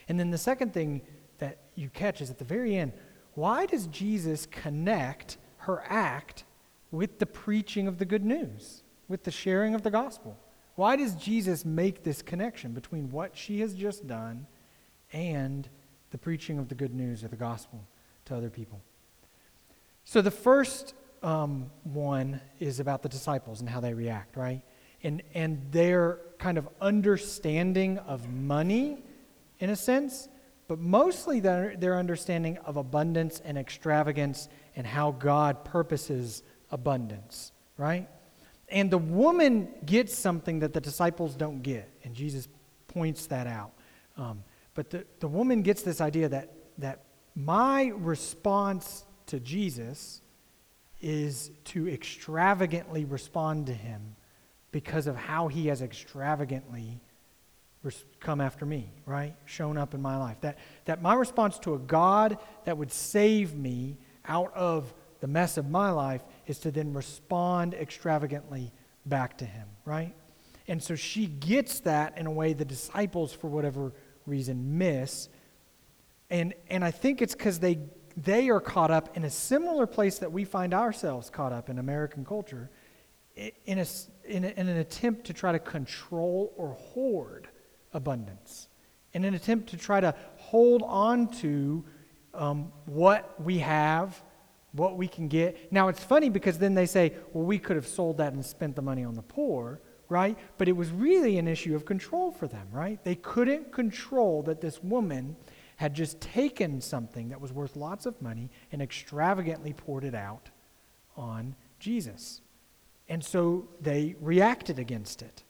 And 0.08 0.18
then 0.18 0.30
the 0.30 0.38
second 0.38 0.74
thing 0.74 1.02
that 1.38 1.58
you 1.74 1.88
catch 1.88 2.20
is 2.20 2.30
at 2.30 2.38
the 2.38 2.44
very 2.44 2.76
end 2.76 2.92
why 3.34 3.66
does 3.66 3.86
Jesus 3.86 4.46
connect 4.46 5.36
her 5.58 5.84
act 5.86 6.42
with 6.90 7.20
the 7.20 7.26
preaching 7.26 7.86
of 7.86 7.98
the 7.98 8.04
good 8.04 8.24
news, 8.24 8.82
with 9.06 9.22
the 9.22 9.30
sharing 9.30 9.76
of 9.76 9.82
the 9.82 9.92
gospel? 9.92 10.36
Why 10.74 10.96
does 10.96 11.14
Jesus 11.14 11.64
make 11.64 12.02
this 12.02 12.20
connection 12.20 12.72
between 12.72 13.10
what 13.10 13.36
she 13.36 13.60
has 13.60 13.74
just 13.74 14.08
done 14.08 14.46
and 15.12 15.68
the 16.10 16.18
preaching 16.18 16.58
of 16.58 16.68
the 16.68 16.74
good 16.74 16.94
news 16.94 17.22
or 17.22 17.28
the 17.28 17.36
gospel 17.36 17.84
to 18.24 18.36
other 18.36 18.50
people? 18.50 18.80
So 20.04 20.20
the 20.20 20.32
first 20.32 20.94
um, 21.22 21.70
one 21.84 22.40
is 22.58 22.80
about 22.80 23.02
the 23.02 23.08
disciples 23.08 23.60
and 23.60 23.68
how 23.68 23.78
they 23.78 23.94
react, 23.94 24.36
right? 24.36 24.62
And, 25.02 25.22
and 25.34 25.60
their 25.70 26.18
kind 26.38 26.58
of 26.58 26.68
understanding 26.80 27.98
of 27.98 28.28
money, 28.28 29.02
in 29.60 29.70
a 29.70 29.76
sense, 29.76 30.28
but 30.68 30.78
mostly 30.78 31.40
their, 31.40 31.74
their 31.76 31.96
understanding 31.96 32.58
of 32.58 32.76
abundance 32.76 33.40
and 33.44 33.58
extravagance 33.58 34.48
and 34.76 34.86
how 34.86 35.12
God 35.12 35.64
purposes 35.64 36.42
abundance, 36.70 37.52
right? 37.78 38.08
And 38.68 38.90
the 38.90 38.98
woman 38.98 39.68
gets 39.86 40.16
something 40.16 40.60
that 40.60 40.74
the 40.74 40.80
disciples 40.80 41.34
don't 41.34 41.62
get, 41.62 41.90
and 42.04 42.14
Jesus 42.14 42.48
points 42.86 43.26
that 43.26 43.46
out. 43.46 43.72
Um, 44.18 44.44
but 44.74 44.90
the, 44.90 45.06
the 45.20 45.28
woman 45.28 45.62
gets 45.62 45.82
this 45.82 46.02
idea 46.02 46.28
that, 46.28 46.52
that 46.76 47.04
my 47.34 47.92
response 47.96 49.04
to 49.26 49.40
Jesus 49.40 50.20
is 51.00 51.50
to 51.64 51.88
extravagantly 51.88 53.04
respond 53.04 53.66
to 53.66 53.72
him 53.72 54.16
because 54.70 55.06
of 55.06 55.16
how 55.16 55.48
he 55.48 55.68
has 55.68 55.80
extravagantly 55.80 57.00
come 58.20 58.40
after 58.40 58.66
me, 58.66 58.90
right? 59.06 59.34
Shown 59.44 59.78
up 59.78 59.94
in 59.94 60.02
my 60.02 60.16
life. 60.16 60.40
That, 60.40 60.58
that 60.84 61.00
my 61.02 61.14
response 61.14 61.58
to 61.60 61.74
a 61.74 61.78
God 61.78 62.38
that 62.64 62.76
would 62.76 62.92
save 62.92 63.54
me 63.54 63.98
out 64.26 64.52
of 64.54 64.92
the 65.20 65.26
mess 65.26 65.56
of 65.56 65.68
my 65.68 65.90
life 65.90 66.22
is 66.46 66.58
to 66.60 66.70
then 66.70 66.92
respond 66.92 67.74
extravagantly 67.74 68.72
back 69.06 69.38
to 69.38 69.44
him, 69.44 69.68
right? 69.84 70.14
And 70.66 70.82
so 70.82 70.94
she 70.94 71.26
gets 71.26 71.80
that 71.80 72.18
in 72.18 72.26
a 72.26 72.30
way 72.30 72.52
the 72.52 72.64
disciples, 72.64 73.32
for 73.32 73.48
whatever 73.48 73.92
reason, 74.26 74.78
miss. 74.78 75.28
And, 76.30 76.54
and 76.68 76.84
I 76.84 76.90
think 76.90 77.22
it's 77.22 77.34
because 77.34 77.58
they, 77.58 77.78
they 78.16 78.50
are 78.50 78.60
caught 78.60 78.90
up 78.90 79.16
in 79.16 79.24
a 79.24 79.30
similar 79.30 79.86
place 79.86 80.18
that 80.18 80.30
we 80.30 80.44
find 80.44 80.74
ourselves 80.74 81.30
caught 81.30 81.52
up 81.52 81.70
in 81.70 81.78
American 81.78 82.24
culture 82.24 82.70
in, 83.64 83.78
a, 83.78 83.86
in, 84.24 84.44
a, 84.44 84.48
in 84.48 84.68
an 84.68 84.76
attempt 84.76 85.26
to 85.26 85.32
try 85.32 85.52
to 85.52 85.58
control 85.58 86.52
or 86.56 86.74
hoard 86.74 87.48
abundance, 87.92 88.68
in 89.12 89.24
an 89.24 89.34
attempt 89.34 89.70
to 89.70 89.76
try 89.76 90.00
to 90.00 90.14
hold 90.36 90.82
on 90.84 91.28
to 91.28 91.84
um, 92.34 92.72
what 92.86 93.40
we 93.42 93.58
have, 93.58 94.22
what 94.72 94.96
we 94.96 95.08
can 95.08 95.28
get. 95.28 95.72
Now, 95.72 95.88
it's 95.88 96.02
funny 96.02 96.28
because 96.28 96.58
then 96.58 96.74
they 96.74 96.86
say, 96.86 97.14
well, 97.32 97.44
we 97.44 97.58
could 97.58 97.76
have 97.76 97.86
sold 97.86 98.18
that 98.18 98.32
and 98.32 98.44
spent 98.44 98.76
the 98.76 98.82
money 98.82 99.04
on 99.04 99.14
the 99.14 99.22
poor, 99.22 99.80
right? 100.08 100.36
But 100.56 100.68
it 100.68 100.72
was 100.72 100.90
really 100.90 101.38
an 101.38 101.48
issue 101.48 101.74
of 101.74 101.84
control 101.84 102.30
for 102.30 102.46
them, 102.46 102.68
right? 102.72 103.02
They 103.04 103.16
couldn't 103.16 103.72
control 103.72 104.42
that 104.44 104.60
this 104.60 104.82
woman 104.82 105.36
had 105.76 105.94
just 105.94 106.20
taken 106.20 106.80
something 106.80 107.28
that 107.28 107.40
was 107.40 107.52
worth 107.52 107.76
lots 107.76 108.04
of 108.04 108.20
money 108.20 108.50
and 108.72 108.82
extravagantly 108.82 109.72
poured 109.72 110.04
it 110.04 110.14
out 110.14 110.50
on 111.16 111.54
Jesus. 111.78 112.40
And 113.08 113.24
so 113.24 113.68
they 113.80 114.16
reacted 114.20 114.78
against 114.78 115.22
it. 115.22 115.44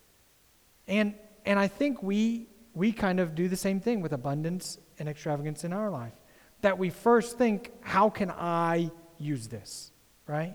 And 0.86 1.14
and 1.48 1.58
I 1.58 1.66
think 1.66 2.02
we, 2.02 2.46
we 2.74 2.92
kind 2.92 3.18
of 3.18 3.34
do 3.34 3.48
the 3.48 3.56
same 3.56 3.80
thing 3.80 4.02
with 4.02 4.12
abundance 4.12 4.76
and 4.98 5.08
extravagance 5.08 5.64
in 5.64 5.72
our 5.72 5.88
life. 5.88 6.12
That 6.60 6.76
we 6.76 6.90
first 6.90 7.38
think, 7.38 7.72
how 7.80 8.10
can 8.10 8.30
I 8.30 8.90
use 9.18 9.48
this, 9.48 9.90
right? 10.26 10.54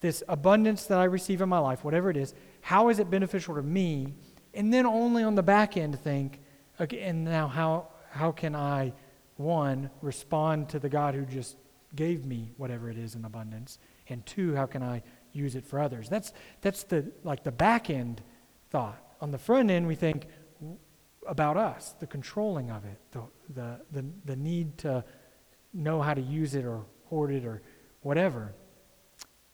This 0.00 0.24
abundance 0.28 0.86
that 0.86 0.98
I 0.98 1.04
receive 1.04 1.42
in 1.42 1.48
my 1.48 1.60
life, 1.60 1.84
whatever 1.84 2.10
it 2.10 2.16
is, 2.16 2.34
how 2.60 2.88
is 2.88 2.98
it 2.98 3.08
beneficial 3.08 3.54
to 3.54 3.62
me? 3.62 4.14
And 4.52 4.74
then 4.74 4.84
only 4.84 5.22
on 5.22 5.36
the 5.36 5.44
back 5.44 5.76
end 5.76 5.96
think, 6.00 6.40
okay, 6.80 7.02
and 7.02 7.24
now 7.24 7.46
how, 7.46 7.86
how 8.10 8.32
can 8.32 8.56
I, 8.56 8.94
one, 9.36 9.90
respond 10.00 10.70
to 10.70 10.80
the 10.80 10.88
God 10.88 11.14
who 11.14 11.24
just 11.24 11.56
gave 11.94 12.26
me 12.26 12.50
whatever 12.56 12.90
it 12.90 12.98
is 12.98 13.14
in 13.14 13.24
abundance? 13.24 13.78
And 14.08 14.26
two, 14.26 14.56
how 14.56 14.66
can 14.66 14.82
I 14.82 15.04
use 15.32 15.54
it 15.54 15.64
for 15.64 15.78
others? 15.78 16.08
That's, 16.08 16.32
that's 16.62 16.82
the, 16.82 17.12
like 17.22 17.44
the 17.44 17.52
back 17.52 17.90
end 17.90 18.22
thought. 18.70 18.98
On 19.22 19.30
the 19.30 19.38
front 19.38 19.70
end, 19.70 19.86
we 19.86 19.94
think 19.94 20.26
about 21.28 21.56
us, 21.56 21.94
the 22.00 22.08
controlling 22.08 22.70
of 22.72 22.84
it, 22.84 22.98
the, 23.12 23.22
the, 23.54 23.80
the, 23.92 24.04
the 24.24 24.36
need 24.36 24.76
to 24.78 25.04
know 25.72 26.02
how 26.02 26.12
to 26.12 26.20
use 26.20 26.56
it 26.56 26.64
or 26.64 26.84
hoard 27.06 27.30
it 27.30 27.44
or 27.44 27.62
whatever. 28.00 28.52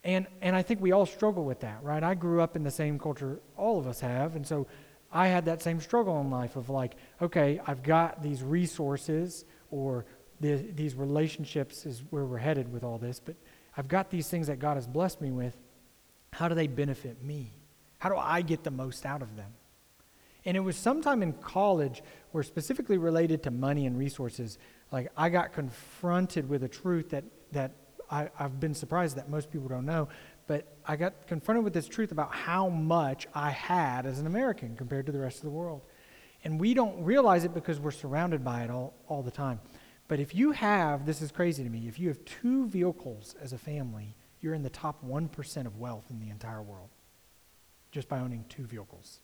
And, 0.02 0.26
and 0.40 0.56
I 0.56 0.62
think 0.62 0.80
we 0.80 0.92
all 0.92 1.04
struggle 1.04 1.44
with 1.44 1.60
that, 1.60 1.82
right? 1.82 2.02
I 2.02 2.14
grew 2.14 2.40
up 2.40 2.56
in 2.56 2.62
the 2.62 2.70
same 2.70 2.98
culture 2.98 3.40
all 3.58 3.78
of 3.78 3.86
us 3.86 4.00
have. 4.00 4.36
And 4.36 4.46
so 4.46 4.66
I 5.12 5.28
had 5.28 5.44
that 5.44 5.60
same 5.60 5.82
struggle 5.82 6.18
in 6.22 6.30
life 6.30 6.56
of 6.56 6.70
like, 6.70 6.94
okay, 7.20 7.60
I've 7.66 7.82
got 7.82 8.22
these 8.22 8.42
resources 8.42 9.44
or 9.70 10.06
the, 10.40 10.54
these 10.54 10.94
relationships 10.94 11.84
is 11.84 12.02
where 12.08 12.24
we're 12.24 12.38
headed 12.38 12.72
with 12.72 12.84
all 12.84 12.96
this, 12.96 13.20
but 13.20 13.36
I've 13.76 13.88
got 13.88 14.08
these 14.08 14.28
things 14.30 14.46
that 14.46 14.60
God 14.60 14.76
has 14.76 14.86
blessed 14.86 15.20
me 15.20 15.30
with. 15.30 15.54
How 16.32 16.48
do 16.48 16.54
they 16.54 16.68
benefit 16.68 17.22
me? 17.22 17.52
How 17.98 18.08
do 18.08 18.16
I 18.16 18.42
get 18.42 18.64
the 18.64 18.70
most 18.70 19.04
out 19.04 19.20
of 19.20 19.36
them? 19.36 19.52
And 20.48 20.56
it 20.56 20.60
was 20.60 20.78
sometime 20.78 21.22
in 21.22 21.34
college 21.34 22.02
where, 22.30 22.42
specifically 22.42 22.96
related 22.96 23.42
to 23.42 23.50
money 23.50 23.84
and 23.84 23.98
resources, 23.98 24.58
like 24.90 25.12
I 25.14 25.28
got 25.28 25.52
confronted 25.52 26.48
with 26.48 26.62
a 26.62 26.68
truth 26.68 27.10
that, 27.10 27.24
that 27.52 27.72
I, 28.10 28.30
I've 28.38 28.58
been 28.58 28.72
surprised 28.72 29.16
that 29.18 29.28
most 29.28 29.50
people 29.50 29.68
don't 29.68 29.84
know. 29.84 30.08
But 30.46 30.78
I 30.86 30.96
got 30.96 31.26
confronted 31.26 31.64
with 31.64 31.74
this 31.74 31.86
truth 31.86 32.12
about 32.12 32.34
how 32.34 32.70
much 32.70 33.26
I 33.34 33.50
had 33.50 34.06
as 34.06 34.20
an 34.20 34.26
American 34.26 34.74
compared 34.74 35.04
to 35.04 35.12
the 35.12 35.18
rest 35.18 35.36
of 35.36 35.42
the 35.42 35.50
world. 35.50 35.82
And 36.44 36.58
we 36.58 36.72
don't 36.72 37.04
realize 37.04 37.44
it 37.44 37.52
because 37.52 37.78
we're 37.78 37.90
surrounded 37.90 38.42
by 38.42 38.62
it 38.62 38.70
all, 38.70 38.94
all 39.06 39.22
the 39.22 39.30
time. 39.30 39.60
But 40.08 40.18
if 40.18 40.34
you 40.34 40.52
have, 40.52 41.04
this 41.04 41.20
is 41.20 41.30
crazy 41.30 41.62
to 41.62 41.68
me, 41.68 41.88
if 41.88 41.98
you 41.98 42.08
have 42.08 42.24
two 42.24 42.68
vehicles 42.68 43.34
as 43.42 43.52
a 43.52 43.58
family, 43.58 44.16
you're 44.40 44.54
in 44.54 44.62
the 44.62 44.70
top 44.70 45.04
1% 45.04 45.66
of 45.66 45.76
wealth 45.76 46.06
in 46.08 46.20
the 46.20 46.30
entire 46.30 46.62
world 46.62 46.88
just 47.90 48.08
by 48.08 48.18
owning 48.18 48.46
two 48.48 48.64
vehicles. 48.64 49.20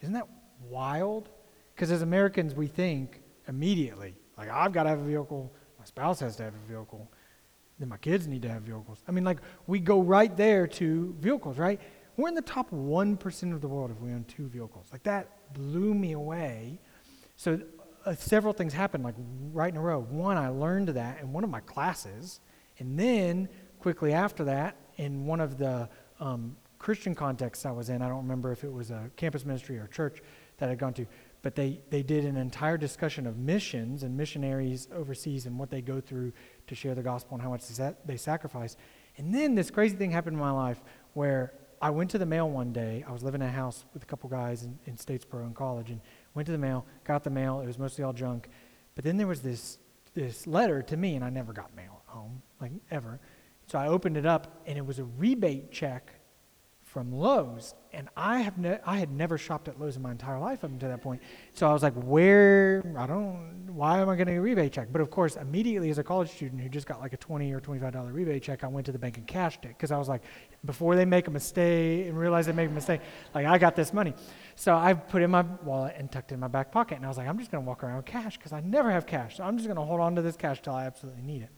Isn't 0.00 0.14
that 0.14 0.28
wild? 0.60 1.28
Because 1.74 1.90
as 1.90 2.02
Americans, 2.02 2.54
we 2.54 2.66
think 2.66 3.20
immediately, 3.48 4.14
like, 4.38 4.50
I've 4.50 4.72
got 4.72 4.84
to 4.84 4.90
have 4.90 5.00
a 5.00 5.04
vehicle, 5.04 5.52
my 5.78 5.84
spouse 5.84 6.20
has 6.20 6.36
to 6.36 6.44
have 6.44 6.54
a 6.54 6.72
vehicle, 6.72 7.10
then 7.78 7.88
my 7.88 7.98
kids 7.98 8.26
need 8.26 8.42
to 8.42 8.48
have 8.48 8.62
vehicles. 8.62 9.02
I 9.06 9.12
mean, 9.12 9.24
like, 9.24 9.38
we 9.66 9.78
go 9.78 10.00
right 10.00 10.34
there 10.34 10.66
to 10.66 11.14
vehicles, 11.20 11.58
right? 11.58 11.80
We're 12.16 12.28
in 12.28 12.34
the 12.34 12.42
top 12.42 12.70
1% 12.70 13.52
of 13.52 13.60
the 13.60 13.68
world 13.68 13.90
if 13.90 14.00
we 14.00 14.10
own 14.10 14.24
two 14.24 14.48
vehicles. 14.48 14.86
Like, 14.90 15.02
that 15.02 15.52
blew 15.52 15.92
me 15.92 16.12
away. 16.12 16.80
So, 17.36 17.60
uh, 18.06 18.14
several 18.14 18.54
things 18.54 18.72
happened, 18.72 19.04
like, 19.04 19.16
right 19.52 19.70
in 19.70 19.76
a 19.76 19.82
row. 19.82 20.00
One, 20.00 20.38
I 20.38 20.48
learned 20.48 20.88
that 20.88 21.20
in 21.20 21.32
one 21.32 21.44
of 21.44 21.50
my 21.50 21.60
classes. 21.60 22.40
And 22.78 22.98
then, 22.98 23.48
quickly 23.80 24.12
after 24.14 24.44
that, 24.44 24.76
in 24.96 25.26
one 25.26 25.40
of 25.40 25.58
the 25.58 25.88
um, 26.20 26.56
Christian 26.78 27.14
contexts 27.14 27.66
I 27.66 27.70
was 27.70 27.90
in, 27.90 28.00
I 28.00 28.08
don't 28.08 28.22
remember 28.22 28.52
if 28.52 28.64
it 28.64 28.72
was 28.72 28.90
a 28.90 29.10
campus 29.16 29.44
ministry 29.44 29.78
or 29.78 29.86
church, 29.88 30.22
that 30.58 30.68
I'd 30.68 30.78
gone 30.78 30.94
to, 30.94 31.06
but 31.42 31.54
they, 31.54 31.80
they 31.90 32.02
did 32.02 32.24
an 32.24 32.36
entire 32.36 32.76
discussion 32.76 33.26
of 33.26 33.36
missions 33.36 34.02
and 34.02 34.16
missionaries 34.16 34.88
overseas 34.94 35.46
and 35.46 35.58
what 35.58 35.70
they 35.70 35.80
go 35.80 36.00
through 36.00 36.32
to 36.66 36.74
share 36.74 36.94
the 36.94 37.02
gospel 37.02 37.34
and 37.34 37.42
how 37.42 37.50
much 37.50 37.62
they 38.04 38.16
sacrifice. 38.16 38.76
And 39.16 39.34
then 39.34 39.54
this 39.54 39.70
crazy 39.70 39.96
thing 39.96 40.10
happened 40.10 40.34
in 40.34 40.40
my 40.40 40.50
life 40.50 40.82
where 41.14 41.52
I 41.80 41.90
went 41.90 42.10
to 42.10 42.18
the 42.18 42.26
mail 42.26 42.48
one 42.48 42.72
day. 42.72 43.04
I 43.06 43.12
was 43.12 43.22
living 43.22 43.42
in 43.42 43.48
a 43.48 43.52
house 43.52 43.84
with 43.94 44.02
a 44.02 44.06
couple 44.06 44.28
guys 44.30 44.62
in, 44.62 44.78
in 44.86 44.96
Statesboro 44.96 45.46
in 45.46 45.54
college 45.54 45.90
and 45.90 46.00
went 46.34 46.46
to 46.46 46.52
the 46.52 46.58
mail, 46.58 46.86
got 47.04 47.22
the 47.22 47.30
mail. 47.30 47.60
It 47.60 47.66
was 47.66 47.78
mostly 47.78 48.02
all 48.02 48.12
junk. 48.12 48.48
But 48.94 49.04
then 49.04 49.16
there 49.16 49.26
was 49.26 49.42
this, 49.42 49.78
this 50.14 50.46
letter 50.46 50.82
to 50.82 50.96
me, 50.96 51.16
and 51.16 51.24
I 51.24 51.30
never 51.30 51.52
got 51.52 51.74
mail 51.76 52.02
at 52.06 52.12
home, 52.12 52.42
like 52.60 52.72
ever. 52.90 53.20
So 53.66 53.78
I 53.78 53.88
opened 53.88 54.16
it 54.16 54.26
up, 54.26 54.62
and 54.66 54.78
it 54.78 54.86
was 54.86 54.98
a 54.98 55.04
rebate 55.04 55.70
check 55.70 56.15
from 56.96 57.12
Lowe's, 57.12 57.74
and 57.92 58.08
I 58.16 58.38
have 58.38 58.56
ne- 58.56 58.78
I 58.86 58.96
had 58.96 59.10
never 59.10 59.36
shopped 59.36 59.68
at 59.68 59.78
Lowe's 59.78 59.96
in 59.96 60.02
my 60.02 60.12
entire 60.12 60.38
life 60.38 60.64
up 60.64 60.70
until 60.70 60.88
that 60.88 61.02
point. 61.02 61.20
So 61.52 61.68
I 61.68 61.72
was 61.74 61.82
like, 61.82 61.92
where? 61.92 62.82
I 62.96 63.06
don't. 63.06 63.66
Why 63.68 64.00
am 64.00 64.08
I 64.08 64.16
getting 64.16 64.38
a 64.38 64.40
rebate 64.40 64.72
check? 64.72 64.88
But 64.90 65.02
of 65.02 65.10
course, 65.10 65.36
immediately 65.36 65.90
as 65.90 65.98
a 65.98 66.02
college 66.02 66.30
student 66.30 66.62
who 66.62 66.70
just 66.70 66.86
got 66.86 67.00
like 67.00 67.12
a 67.12 67.18
twenty 67.18 67.52
or 67.52 67.60
twenty-five 67.60 67.92
dollar 67.92 68.14
rebate 68.14 68.42
check, 68.42 68.64
I 68.64 68.68
went 68.68 68.86
to 68.86 68.92
the 68.92 68.98
bank 68.98 69.18
and 69.18 69.26
cashed 69.26 69.66
it 69.66 69.76
because 69.76 69.92
I 69.92 69.98
was 69.98 70.08
like, 70.08 70.22
before 70.64 70.96
they 70.96 71.04
make 71.04 71.28
a 71.28 71.30
mistake 71.30 72.06
and 72.06 72.18
realize 72.18 72.46
they 72.46 72.52
make 72.52 72.70
a 72.70 72.72
mistake, 72.72 73.02
like 73.34 73.44
I 73.44 73.58
got 73.58 73.76
this 73.76 73.92
money. 73.92 74.14
So 74.54 74.74
I 74.74 74.94
put 74.94 75.20
in 75.20 75.30
my 75.30 75.42
wallet 75.62 75.96
and 75.98 76.10
tucked 76.10 76.32
it 76.32 76.36
in 76.36 76.40
my 76.40 76.48
back 76.48 76.72
pocket, 76.72 76.94
and 76.94 77.04
I 77.04 77.08
was 77.08 77.18
like, 77.18 77.28
I'm 77.28 77.38
just 77.38 77.50
gonna 77.50 77.66
walk 77.66 77.84
around 77.84 77.96
with 77.96 78.06
cash 78.06 78.38
because 78.38 78.54
I 78.54 78.60
never 78.60 78.90
have 78.90 79.04
cash. 79.04 79.36
So 79.36 79.44
I'm 79.44 79.58
just 79.58 79.68
gonna 79.68 79.84
hold 79.84 80.00
on 80.00 80.16
to 80.16 80.22
this 80.22 80.36
cash 80.36 80.62
till 80.62 80.72
I 80.72 80.86
absolutely 80.86 81.24
need 81.24 81.42
it. 81.42 81.50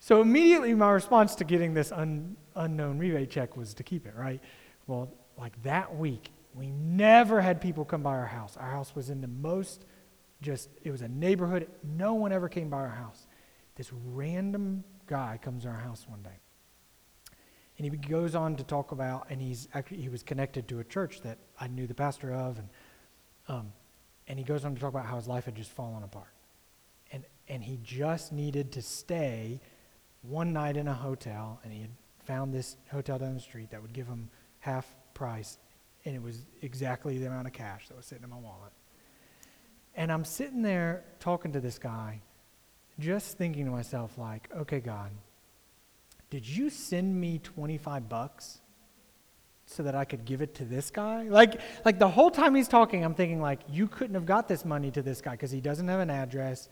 So 0.00 0.20
immediately, 0.20 0.74
my 0.74 0.90
response 0.90 1.36
to 1.36 1.44
getting 1.44 1.72
this 1.72 1.92
un, 1.92 2.36
unknown 2.56 2.98
rebate 2.98 3.30
check 3.30 3.56
was 3.56 3.74
to 3.74 3.82
keep 3.82 4.06
it, 4.06 4.14
right? 4.16 4.40
Well, 4.86 5.12
like 5.38 5.60
that 5.62 5.96
week, 5.96 6.30
we 6.54 6.70
never 6.70 7.40
had 7.40 7.60
people 7.60 7.84
come 7.84 8.02
by 8.02 8.12
our 8.12 8.26
house. 8.26 8.56
Our 8.56 8.70
house 8.70 8.94
was 8.94 9.10
in 9.10 9.20
the 9.20 9.28
most 9.28 9.84
just, 10.40 10.68
it 10.82 10.90
was 10.90 11.02
a 11.02 11.08
neighborhood. 11.08 11.68
No 11.82 12.14
one 12.14 12.32
ever 12.32 12.48
came 12.48 12.68
by 12.68 12.78
our 12.78 12.88
house. 12.88 13.26
This 13.76 13.90
random 13.92 14.84
guy 15.06 15.38
comes 15.42 15.62
to 15.64 15.70
our 15.70 15.78
house 15.78 16.06
one 16.08 16.22
day. 16.22 16.38
And 17.76 17.84
he 17.84 17.90
goes 17.96 18.36
on 18.36 18.54
to 18.56 18.62
talk 18.62 18.92
about, 18.92 19.26
and 19.30 19.42
he's 19.42 19.68
actually, 19.74 20.00
he 20.00 20.08
was 20.08 20.22
connected 20.22 20.68
to 20.68 20.78
a 20.78 20.84
church 20.84 21.22
that 21.22 21.38
I 21.58 21.66
knew 21.66 21.88
the 21.88 21.94
pastor 21.94 22.32
of. 22.32 22.58
And, 22.58 22.68
um, 23.48 23.72
and 24.28 24.38
he 24.38 24.44
goes 24.44 24.64
on 24.64 24.74
to 24.74 24.80
talk 24.80 24.90
about 24.90 25.06
how 25.06 25.16
his 25.16 25.26
life 25.26 25.46
had 25.46 25.56
just 25.56 25.72
fallen 25.72 26.04
apart. 26.04 26.32
And, 27.10 27.24
and 27.48 27.64
he 27.64 27.80
just 27.82 28.32
needed 28.32 28.70
to 28.72 28.82
stay 28.82 29.60
one 30.22 30.52
night 30.52 30.76
in 30.76 30.88
a 30.88 30.94
hotel, 30.94 31.60
and 31.64 31.72
he 31.72 31.80
had 31.80 31.90
found 32.26 32.52
this 32.52 32.76
hotel 32.90 33.18
down 33.18 33.34
the 33.34 33.40
street 33.40 33.70
that 33.70 33.80
would 33.82 33.92
give 33.92 34.06
him 34.06 34.28
half 34.60 34.86
price, 35.14 35.58
and 36.04 36.14
it 36.14 36.22
was 36.22 36.44
exactly 36.62 37.18
the 37.18 37.26
amount 37.26 37.46
of 37.46 37.52
cash 37.52 37.88
that 37.88 37.96
was 37.96 38.06
sitting 38.06 38.24
in 38.24 38.30
my 38.30 38.38
wallet. 38.38 38.72
And 39.94 40.10
I'm 40.10 40.24
sitting 40.24 40.62
there 40.62 41.04
talking 41.20 41.52
to 41.52 41.60
this 41.60 41.78
guy, 41.78 42.20
just 42.98 43.38
thinking 43.38 43.64
to 43.66 43.70
myself, 43.70 44.18
like, 44.18 44.48
okay, 44.56 44.80
God, 44.80 45.10
did 46.30 46.48
you 46.48 46.68
send 46.68 47.20
me 47.20 47.38
25 47.38 48.08
bucks 48.08 48.60
so 49.66 49.82
that 49.84 49.94
I 49.94 50.04
could 50.04 50.24
give 50.24 50.42
it 50.42 50.54
to 50.56 50.64
this 50.64 50.90
guy? 50.90 51.24
Like, 51.24 51.60
like 51.84 51.98
the 51.98 52.08
whole 52.08 52.30
time 52.30 52.54
he's 52.56 52.68
talking, 52.68 53.04
I'm 53.04 53.14
thinking, 53.14 53.40
like, 53.40 53.60
you 53.70 53.86
couldn't 53.86 54.14
have 54.14 54.26
got 54.26 54.48
this 54.48 54.64
money 54.64 54.90
to 54.90 55.02
this 55.02 55.20
guy 55.20 55.32
because 55.32 55.52
he 55.52 55.60
doesn't 55.60 55.86
have 55.86 56.00
an 56.00 56.10
address. 56.10 56.68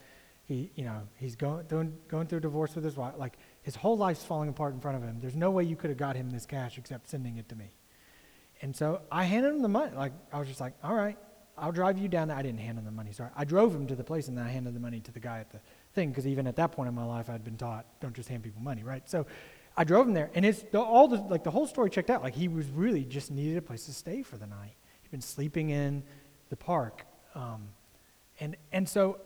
He, 0.46 0.72
you 0.74 0.84
know, 0.84 1.02
he's 1.16 1.36
going, 1.36 1.64
going, 2.08 2.26
through 2.26 2.40
divorce 2.40 2.74
with 2.74 2.84
his 2.84 2.96
wife. 2.96 3.14
Like, 3.16 3.38
his 3.62 3.76
whole 3.76 3.96
life's 3.96 4.24
falling 4.24 4.48
apart 4.48 4.74
in 4.74 4.80
front 4.80 4.96
of 4.96 5.02
him. 5.02 5.18
There's 5.20 5.36
no 5.36 5.50
way 5.50 5.64
you 5.64 5.76
could 5.76 5.90
have 5.90 5.98
got 5.98 6.16
him 6.16 6.30
this 6.30 6.46
cash 6.46 6.78
except 6.78 7.08
sending 7.08 7.36
it 7.36 7.48
to 7.48 7.56
me. 7.56 7.70
And 8.60 8.74
so 8.74 9.02
I 9.10 9.24
handed 9.24 9.50
him 9.50 9.62
the 9.62 9.68
money. 9.68 9.92
Like, 9.96 10.12
I 10.32 10.38
was 10.38 10.48
just 10.48 10.60
like, 10.60 10.74
all 10.82 10.94
right, 10.94 11.16
I'll 11.56 11.72
drive 11.72 11.98
you 11.98 12.08
down 12.08 12.28
there. 12.28 12.36
I 12.36 12.42
didn't 12.42 12.60
hand 12.60 12.78
him 12.78 12.84
the 12.84 12.90
money, 12.90 13.12
sorry. 13.12 13.30
I 13.36 13.44
drove 13.44 13.74
him 13.74 13.86
to 13.86 13.94
the 13.94 14.04
place 14.04 14.28
and 14.28 14.36
then 14.36 14.46
I 14.46 14.50
handed 14.50 14.74
the 14.74 14.80
money 14.80 15.00
to 15.00 15.12
the 15.12 15.20
guy 15.20 15.38
at 15.38 15.50
the 15.50 15.60
thing 15.94 16.10
because 16.10 16.26
even 16.26 16.46
at 16.46 16.56
that 16.56 16.72
point 16.72 16.88
in 16.88 16.94
my 16.94 17.04
life, 17.04 17.30
I'd 17.30 17.44
been 17.44 17.56
taught, 17.56 17.86
don't 18.00 18.14
just 18.14 18.28
hand 18.28 18.42
people 18.42 18.62
money, 18.62 18.82
right? 18.82 19.08
So 19.08 19.26
I 19.76 19.84
drove 19.84 20.06
him 20.06 20.14
there 20.14 20.30
and 20.34 20.44
it's 20.44 20.62
the, 20.62 20.80
all 20.80 21.08
the, 21.08 21.18
like 21.18 21.44
the 21.44 21.50
whole 21.50 21.66
story 21.66 21.90
checked 21.90 22.10
out. 22.10 22.22
Like 22.22 22.34
he 22.34 22.48
was 22.48 22.66
really 22.68 23.04
just 23.04 23.30
needed 23.30 23.58
a 23.58 23.62
place 23.62 23.86
to 23.86 23.92
stay 23.92 24.22
for 24.22 24.36
the 24.38 24.46
night. 24.46 24.74
He'd 25.02 25.10
been 25.10 25.20
sleeping 25.20 25.70
in 25.70 26.02
the 26.48 26.56
park. 26.56 27.04
Um, 27.34 27.68
and, 28.40 28.56
and 28.72 28.88
so 28.88 29.18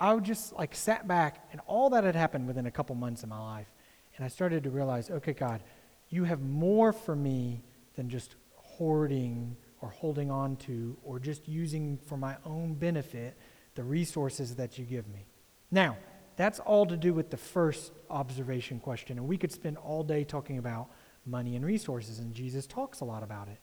I, 0.00 0.16
just 0.18 0.52
like 0.54 0.74
sat 0.74 1.06
back 1.06 1.46
and 1.52 1.60
all 1.66 1.90
that 1.90 2.04
had 2.04 2.16
happened 2.16 2.46
within 2.46 2.66
a 2.66 2.70
couple 2.70 2.96
months 2.96 3.22
in 3.22 3.28
my 3.28 3.38
life. 3.38 3.72
And 4.16 4.24
I 4.24 4.28
started 4.28 4.64
to 4.64 4.70
realize, 4.70 5.10
okay, 5.10 5.32
God, 5.32 5.62
you 6.08 6.24
have 6.24 6.40
more 6.40 6.92
for 6.92 7.14
me 7.14 7.62
than 7.94 8.08
just 8.08 8.34
hoarding 8.54 9.56
or 9.80 9.90
holding 9.90 10.30
on 10.30 10.56
to 10.56 10.96
or 11.04 11.18
just 11.18 11.46
using 11.48 11.98
for 12.06 12.16
my 12.16 12.36
own 12.44 12.74
benefit 12.74 13.36
the 13.74 13.82
resources 13.82 14.56
that 14.56 14.78
you 14.78 14.84
give 14.84 15.06
me. 15.08 15.26
Now, 15.70 15.96
that's 16.36 16.58
all 16.58 16.86
to 16.86 16.96
do 16.96 17.12
with 17.12 17.30
the 17.30 17.36
first 17.36 17.92
observation 18.08 18.80
question. 18.80 19.18
And 19.18 19.28
we 19.28 19.36
could 19.36 19.52
spend 19.52 19.76
all 19.76 20.02
day 20.02 20.24
talking 20.24 20.58
about 20.58 20.88
money 21.26 21.56
and 21.56 21.64
resources, 21.64 22.18
and 22.18 22.34
Jesus 22.34 22.66
talks 22.66 23.00
a 23.00 23.04
lot 23.04 23.22
about 23.22 23.48
it. 23.48 23.58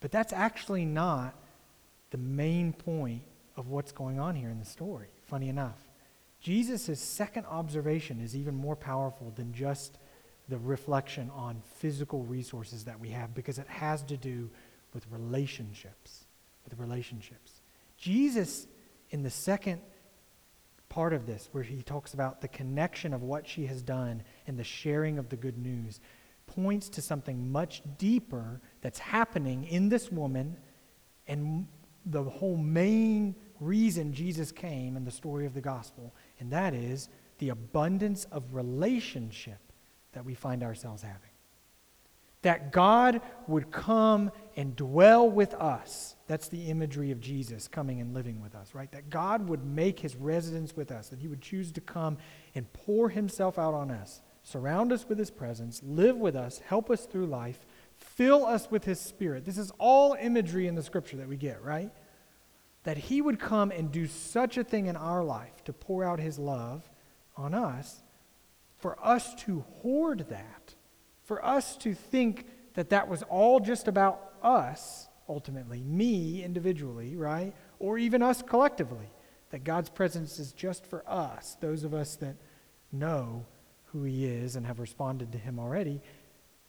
But 0.00 0.10
that's 0.10 0.32
actually 0.32 0.84
not 0.84 1.34
the 2.10 2.18
main 2.18 2.72
point 2.72 3.22
of 3.56 3.68
what's 3.68 3.92
going 3.92 4.18
on 4.18 4.34
here 4.34 4.50
in 4.50 4.58
the 4.58 4.64
story, 4.64 5.08
funny 5.32 5.48
enough. 5.48 5.78
Jesus' 6.40 7.00
second 7.00 7.46
observation 7.46 8.20
is 8.20 8.36
even 8.36 8.54
more 8.54 8.76
powerful 8.76 9.32
than 9.34 9.50
just 9.54 9.96
the 10.50 10.58
reflection 10.58 11.30
on 11.30 11.62
physical 11.76 12.22
resources 12.24 12.84
that 12.84 13.00
we 13.00 13.08
have 13.08 13.34
because 13.34 13.58
it 13.58 13.66
has 13.66 14.02
to 14.02 14.18
do 14.18 14.50
with 14.92 15.06
relationships. 15.10 16.26
With 16.64 16.78
relationships. 16.78 17.62
Jesus, 17.96 18.66
in 19.08 19.22
the 19.22 19.30
second 19.30 19.80
part 20.90 21.14
of 21.14 21.24
this, 21.24 21.48
where 21.52 21.64
he 21.64 21.82
talks 21.82 22.12
about 22.12 22.42
the 22.42 22.48
connection 22.48 23.14
of 23.14 23.22
what 23.22 23.48
she 23.48 23.64
has 23.64 23.80
done 23.80 24.22
and 24.46 24.58
the 24.58 24.64
sharing 24.64 25.18
of 25.18 25.30
the 25.30 25.36
good 25.36 25.56
news, 25.56 25.98
points 26.46 26.90
to 26.90 27.00
something 27.00 27.50
much 27.50 27.80
deeper 27.96 28.60
that's 28.82 28.98
happening 28.98 29.64
in 29.64 29.88
this 29.88 30.12
woman 30.12 30.58
and 31.26 31.66
the 32.04 32.22
whole 32.22 32.58
main 32.58 33.34
reason 33.64 34.12
Jesus 34.12 34.52
came 34.52 34.96
in 34.96 35.04
the 35.04 35.10
story 35.10 35.46
of 35.46 35.54
the 35.54 35.60
gospel, 35.60 36.14
and 36.38 36.50
that 36.52 36.74
is 36.74 37.08
the 37.38 37.50
abundance 37.50 38.24
of 38.32 38.54
relationship 38.54 39.58
that 40.12 40.24
we 40.24 40.34
find 40.34 40.62
ourselves 40.62 41.02
having 41.02 41.32
that 42.42 42.72
God 42.72 43.20
would 43.46 43.70
come 43.70 44.30
and 44.56 44.76
dwell 44.76 45.30
with 45.30 45.54
us. 45.54 46.16
That's 46.26 46.48
the 46.48 46.68
imagery 46.68 47.10
of 47.10 47.20
Jesus 47.20 47.68
coming 47.68 48.00
and 48.00 48.12
living 48.12 48.40
with 48.42 48.54
us, 48.54 48.74
right? 48.74 48.90
That 48.92 49.10
God 49.10 49.48
would 49.48 49.64
make 49.64 50.00
his 50.00 50.16
residence 50.16 50.76
with 50.76 50.90
us, 50.90 51.08
that 51.08 51.20
he 51.20 51.28
would 51.28 51.40
choose 51.40 51.72
to 51.72 51.80
come 51.80 52.18
and 52.54 52.70
pour 52.72 53.08
himself 53.08 53.58
out 53.58 53.74
on 53.74 53.90
us, 53.90 54.20
surround 54.42 54.92
us 54.92 55.08
with 55.08 55.18
his 55.18 55.30
presence, 55.30 55.80
live 55.84 56.16
with 56.16 56.34
us, 56.34 56.60
help 56.66 56.90
us 56.90 57.06
through 57.06 57.26
life, 57.26 57.60
fill 57.96 58.44
us 58.44 58.68
with 58.70 58.84
his 58.84 59.00
spirit. 59.00 59.44
This 59.44 59.58
is 59.58 59.72
all 59.78 60.14
imagery 60.20 60.66
in 60.66 60.74
the 60.74 60.82
scripture 60.82 61.16
that 61.18 61.28
we 61.28 61.36
get, 61.36 61.62
right? 61.62 61.90
That 62.84 62.98
he 62.98 63.20
would 63.20 63.38
come 63.38 63.70
and 63.70 63.92
do 63.92 64.06
such 64.06 64.56
a 64.56 64.64
thing 64.64 64.86
in 64.86 64.96
our 64.96 65.22
life 65.22 65.64
to 65.64 65.72
pour 65.72 66.04
out 66.04 66.18
his 66.18 66.38
love 66.38 66.90
on 67.36 67.54
us, 67.54 68.02
for 68.78 68.98
us 69.04 69.34
to 69.36 69.64
hoard 69.82 70.26
that 70.30 70.74
for 71.32 71.44
us 71.44 71.76
to 71.78 71.94
think 71.94 72.46
that 72.74 72.90
that 72.90 73.08
was 73.08 73.22
all 73.22 73.60
just 73.60 73.88
about 73.88 74.32
us, 74.42 75.08
ultimately, 75.28 75.82
me 75.82 76.42
individually, 76.42 77.16
right? 77.16 77.54
Or 77.78 77.98
even 77.98 78.22
us 78.22 78.42
collectively, 78.42 79.10
that 79.50 79.64
God's 79.64 79.88
presence 79.88 80.38
is 80.38 80.52
just 80.52 80.84
for 80.84 81.02
us, 81.08 81.56
those 81.60 81.84
of 81.84 81.94
us 81.94 82.16
that 82.16 82.36
know 82.90 83.46
who 83.86 84.04
He 84.04 84.26
is 84.26 84.56
and 84.56 84.66
have 84.66 84.78
responded 84.78 85.32
to 85.32 85.38
Him 85.38 85.58
already, 85.58 86.00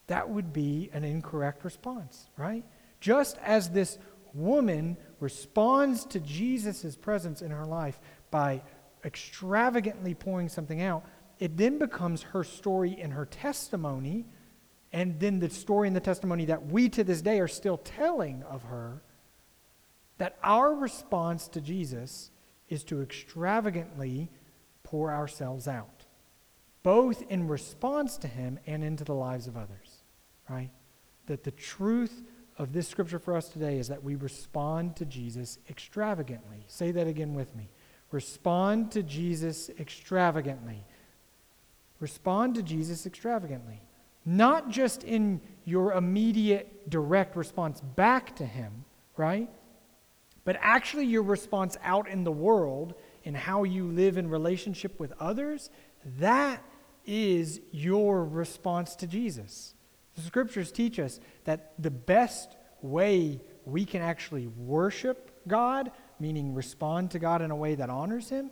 that 0.08 0.30
would 0.30 0.54
be 0.54 0.90
an 0.94 1.04
incorrect 1.04 1.64
response, 1.64 2.30
right? 2.38 2.66
Just 3.00 3.38
as 3.44 3.70
this 3.70 3.98
woman 4.34 4.98
responds 5.24 6.06
to 6.06 6.20
Jesus' 6.20 6.96
presence 6.96 7.42
in 7.42 7.50
her 7.50 7.66
life 7.66 8.00
by 8.30 8.62
extravagantly 9.04 10.14
pouring 10.14 10.50
something 10.50 10.82
out, 10.82 11.04
it 11.40 11.58
then 11.58 11.80
becomes 11.80 12.22
her 12.22 12.44
story 12.44 12.98
and 13.02 13.14
her 13.14 13.26
testimony 13.26 14.26
and 14.94 15.20
then 15.20 15.40
the 15.40 15.50
story 15.50 15.88
and 15.88 15.96
the 15.96 16.00
testimony 16.00 16.46
that 16.46 16.68
we 16.68 16.88
to 16.90 17.04
this 17.04 17.24
day 17.24 17.40
are 17.40 17.48
still 17.48 17.78
telling 17.78 18.44
of 18.44 18.62
her, 18.64 19.02
that 20.20 20.38
our 20.44 20.74
response 20.74 21.48
to 21.48 21.60
Jesus 21.60 22.30
is 22.70 22.84
to 22.86 23.02
extravagantly 23.02 24.30
pour 24.84 25.12
ourselves 25.12 25.68
out, 25.68 26.06
both 26.84 27.24
in 27.30 27.48
response 27.48 28.18
to 28.18 28.28
him 28.28 28.60
and 28.68 28.84
into 28.84 29.04
the 29.04 29.16
lives 29.16 29.48
of 29.48 29.58
others, 29.58 30.04
right? 30.48 30.70
That 31.26 31.44
the 31.44 31.52
truth 31.52 32.22
of 32.58 32.74
this 32.74 32.88
scripture 32.88 33.20
for 33.20 33.36
us 33.36 33.50
today 33.50 33.78
is 33.78 33.88
that 33.88 34.04
we 34.04 34.16
respond 34.16 34.96
to 34.98 35.06
Jesus 35.06 35.58
extravagantly. 35.70 36.66
Say 36.68 36.92
that 36.92 37.08
again 37.08 37.34
with 37.34 37.56
me. 37.56 37.70
Respond 38.12 38.92
to 38.92 39.04
Jesus 39.04 39.70
extravagantly. 39.80 40.86
Respond 42.00 42.56
to 42.56 42.64
Jesus 42.64 43.06
extravagantly 43.06 43.82
not 44.26 44.70
just 44.70 45.04
in 45.04 45.42
your 45.66 45.94
immediate 45.94 46.90
direct 46.90 47.36
response 47.36 47.82
back 47.82 48.36
to 48.38 48.46
Him, 48.46 48.86
right? 49.18 49.50
But 50.46 50.58
actually 50.62 51.06
your 51.06 51.24
response 51.24 51.78
out 51.84 52.08
in 52.08 52.24
the 52.24 52.32
world 52.32 52.94
and 53.26 53.36
how 53.36 53.64
you 53.64 53.88
live 53.88 54.18
in 54.18 54.30
relationship 54.30 55.00
with 55.00 55.14
others, 55.20 55.70
that 56.20 56.64
is 57.06 57.62
your 57.72 58.24
response 58.24 58.96
to 58.98 59.08
Jesus. 59.08 59.76
The 60.16 60.22
scriptures 60.22 60.72
teach 60.72 61.00
us 61.00 61.20
that 61.46 61.74
the 61.80 61.92
best 61.92 62.56
way 62.82 63.42
we 63.66 63.86
can 63.86 64.02
actually 64.02 64.48
worship 64.48 65.32
God, 65.48 65.92
meaning 66.20 66.54
respond 66.54 67.12
to 67.12 67.20
God 67.20 67.42
in 67.42 67.52
a 67.52 67.56
way 67.56 67.76
that 67.76 67.90
honors 67.90 68.30
Him, 68.30 68.52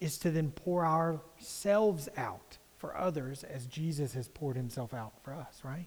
is 0.00 0.18
to 0.18 0.30
then 0.30 0.50
pour 0.50 0.84
ourselves 0.84 2.08
out 2.16 2.58
for 2.80 2.96
others 2.96 3.44
as 3.44 3.66
Jesus 3.66 4.14
has 4.14 4.26
poured 4.28 4.56
himself 4.56 4.94
out 4.94 5.12
for 5.22 5.34
us, 5.34 5.60
right? 5.62 5.86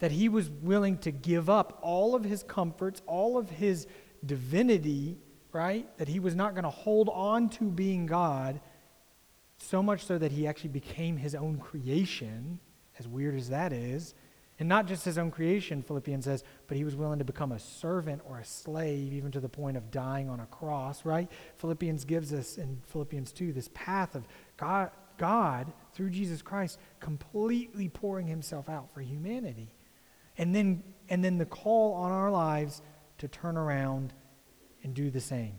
That 0.00 0.12
he 0.12 0.28
was 0.28 0.50
willing 0.50 0.98
to 0.98 1.10
give 1.10 1.48
up 1.48 1.78
all 1.80 2.14
of 2.14 2.24
his 2.24 2.42
comforts, 2.42 3.00
all 3.06 3.38
of 3.38 3.48
his 3.48 3.86
divinity, 4.24 5.16
right? 5.52 5.86
That 5.96 6.08
he 6.08 6.20
was 6.20 6.34
not 6.34 6.52
going 6.52 6.64
to 6.64 6.70
hold 6.70 7.08
on 7.08 7.48
to 7.50 7.64
being 7.64 8.04
God, 8.04 8.60
so 9.56 9.82
much 9.82 10.04
so 10.04 10.18
that 10.18 10.32
he 10.32 10.46
actually 10.46 10.70
became 10.70 11.16
his 11.16 11.34
own 11.34 11.58
creation, 11.58 12.60
as 13.00 13.08
weird 13.08 13.34
as 13.34 13.48
that 13.48 13.72
is. 13.72 14.14
And 14.60 14.68
not 14.68 14.86
just 14.86 15.06
his 15.06 15.16
own 15.16 15.30
creation, 15.30 15.82
Philippians 15.82 16.26
says, 16.26 16.44
but 16.68 16.76
he 16.76 16.84
was 16.84 16.94
willing 16.94 17.18
to 17.18 17.24
become 17.24 17.50
a 17.50 17.58
servant 17.58 18.20
or 18.28 18.38
a 18.38 18.44
slave, 18.44 19.14
even 19.14 19.32
to 19.32 19.40
the 19.40 19.48
point 19.48 19.78
of 19.78 19.90
dying 19.90 20.28
on 20.28 20.38
a 20.38 20.46
cross, 20.46 21.06
right? 21.06 21.30
Philippians 21.56 22.04
gives 22.04 22.34
us 22.34 22.58
in 22.58 22.82
Philippians 22.88 23.32
2 23.32 23.54
this 23.54 23.70
path 23.72 24.14
of 24.14 24.28
God, 24.58 24.90
God, 25.16 25.72
through 25.94 26.10
Jesus 26.10 26.42
Christ, 26.42 26.78
completely 27.00 27.88
pouring 27.88 28.26
himself 28.26 28.68
out 28.68 28.92
for 28.92 29.00
humanity. 29.00 29.72
And 30.36 30.54
then, 30.54 30.82
and 31.08 31.24
then 31.24 31.38
the 31.38 31.46
call 31.46 31.94
on 31.94 32.12
our 32.12 32.30
lives 32.30 32.82
to 33.18 33.28
turn 33.28 33.56
around 33.56 34.12
and 34.82 34.92
do 34.92 35.10
the 35.10 35.20
same. 35.20 35.54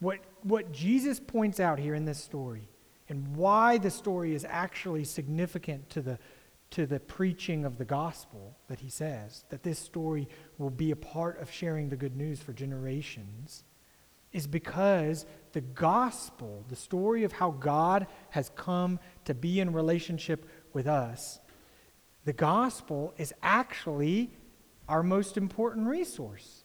What, 0.00 0.18
what 0.42 0.70
Jesus 0.70 1.18
points 1.18 1.60
out 1.60 1.78
here 1.78 1.94
in 1.94 2.04
this 2.04 2.22
story, 2.22 2.68
and 3.08 3.36
why 3.36 3.78
the 3.78 3.90
story 3.90 4.34
is 4.34 4.44
actually 4.46 5.04
significant 5.04 5.88
to 5.90 6.02
the, 6.02 6.18
to 6.74 6.86
the 6.86 6.98
preaching 6.98 7.64
of 7.64 7.78
the 7.78 7.84
gospel 7.84 8.56
that 8.66 8.80
he 8.80 8.90
says, 8.90 9.44
that 9.48 9.62
this 9.62 9.78
story 9.78 10.28
will 10.58 10.70
be 10.70 10.90
a 10.90 10.96
part 10.96 11.40
of 11.40 11.48
sharing 11.48 11.88
the 11.88 11.96
good 11.96 12.16
news 12.16 12.40
for 12.40 12.52
generations, 12.52 13.62
is 14.32 14.48
because 14.48 15.24
the 15.52 15.60
gospel, 15.60 16.64
the 16.68 16.74
story 16.74 17.22
of 17.22 17.30
how 17.30 17.52
God 17.52 18.08
has 18.30 18.50
come 18.56 18.98
to 19.24 19.34
be 19.34 19.60
in 19.60 19.72
relationship 19.72 20.48
with 20.72 20.88
us, 20.88 21.38
the 22.24 22.32
gospel 22.32 23.14
is 23.18 23.32
actually 23.40 24.32
our 24.88 25.04
most 25.04 25.36
important 25.36 25.86
resource. 25.86 26.64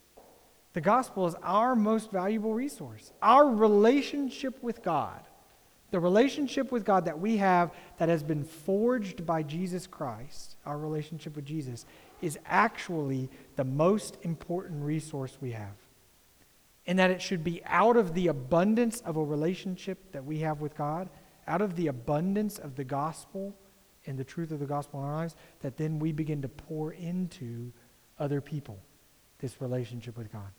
The 0.73 0.81
gospel 0.81 1.27
is 1.27 1.35
our 1.43 1.75
most 1.75 2.09
valuable 2.09 2.55
resource, 2.55 3.11
our 3.21 3.47
relationship 3.47 4.63
with 4.63 4.81
God. 4.81 5.21
The 5.91 5.99
relationship 5.99 6.71
with 6.71 6.85
God 6.85 7.05
that 7.05 7.19
we 7.19 7.37
have 7.37 7.71
that 7.97 8.09
has 8.09 8.21
been 8.21 8.43
forged 8.43 9.25
by 9.25 9.41
Jesus 9.43 9.87
Christ, 9.87 10.55
our 10.65 10.77
relationship 10.77 11.35
with 11.35 11.45
Jesus, 11.45 11.85
is 12.21 12.37
actually 12.45 13.29
the 13.55 13.63
most 13.63 14.17
important 14.21 14.83
resource 14.83 15.37
we 15.41 15.51
have. 15.51 15.75
And 16.85 16.99
that 16.99 17.11
it 17.11 17.21
should 17.21 17.43
be 17.43 17.61
out 17.65 17.97
of 17.97 18.13
the 18.13 18.27
abundance 18.27 19.01
of 19.01 19.17
a 19.17 19.23
relationship 19.23 20.11
that 20.11 20.25
we 20.25 20.39
have 20.39 20.61
with 20.61 20.77
God, 20.77 21.09
out 21.47 21.61
of 21.61 21.75
the 21.75 21.87
abundance 21.87 22.59
of 22.59 22.75
the 22.75 22.83
gospel 22.83 23.55
and 24.05 24.17
the 24.17 24.23
truth 24.23 24.51
of 24.51 24.59
the 24.59 24.65
gospel 24.65 24.99
in 24.99 25.05
our 25.07 25.15
lives, 25.15 25.35
that 25.61 25.77
then 25.77 25.99
we 25.99 26.11
begin 26.11 26.41
to 26.41 26.47
pour 26.47 26.93
into 26.93 27.71
other 28.17 28.41
people 28.41 28.79
this 29.39 29.61
relationship 29.61 30.17
with 30.17 30.31
God. 30.31 30.49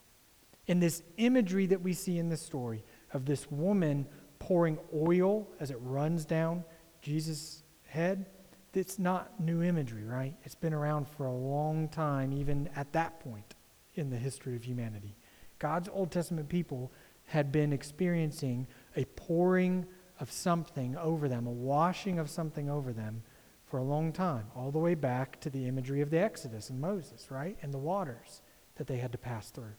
In 0.67 0.81
this 0.81 1.03
imagery 1.17 1.67
that 1.67 1.83
we 1.83 1.93
see 1.93 2.19
in 2.19 2.29
this 2.29 2.43
story 2.43 2.85
of 3.13 3.27
this 3.27 3.51
woman 3.51 4.07
pouring 4.41 4.79
oil 4.93 5.47
as 5.61 5.71
it 5.71 5.79
runs 5.81 6.25
down 6.25 6.65
Jesus' 7.03 7.63
head, 7.87 8.27
it's 8.75 8.99
not 8.99 9.41
new 9.41 9.63
imagery, 9.63 10.05
right? 10.05 10.35
It's 10.45 10.55
been 10.55 10.75
around 10.75 11.09
for 11.09 11.27
a 11.27 11.33
long 11.33 11.89
time, 11.89 12.33
even 12.33 12.69
at 12.77 12.93
that 12.93 13.21
point 13.21 13.55
in 13.95 14.11
the 14.11 14.17
history 14.17 14.55
of 14.55 14.65
humanity. 14.65 15.17
God's 15.59 15.89
Old 15.89 16.11
Testament 16.11 16.49
people 16.49 16.93
had 17.27 17.51
been 17.51 17.73
experiencing 17.73 18.67
a 18.97 19.05
pouring 19.17 19.87
of 20.21 20.31
something 20.31 20.97
over 20.97 21.29
them, 21.29 21.47
a 21.47 21.51
washing 21.53 22.19
of 22.19 22.29
something 22.31 22.69
over 22.69 22.93
them 22.93 23.23
for 23.67 23.79
a 23.79 23.85
long 23.85 24.13
time, 24.13 24.47
all 24.55 24.71
the 24.71 24.79
way 24.79 24.95
back 24.95 25.41
to 25.41 25.51
the 25.51 25.67
imagery 25.67 26.01
of 26.01 26.11
the 26.11 26.19
Exodus 26.19 26.71
and 26.71 26.81
Moses, 26.81 27.31
right? 27.31 27.57
And 27.63 27.73
the 27.73 27.79
waters 27.79 28.43
that 28.77 28.87
they 28.87 28.99
had 28.99 29.13
to 29.13 29.19
pass 29.19 29.51
through. 29.51 29.75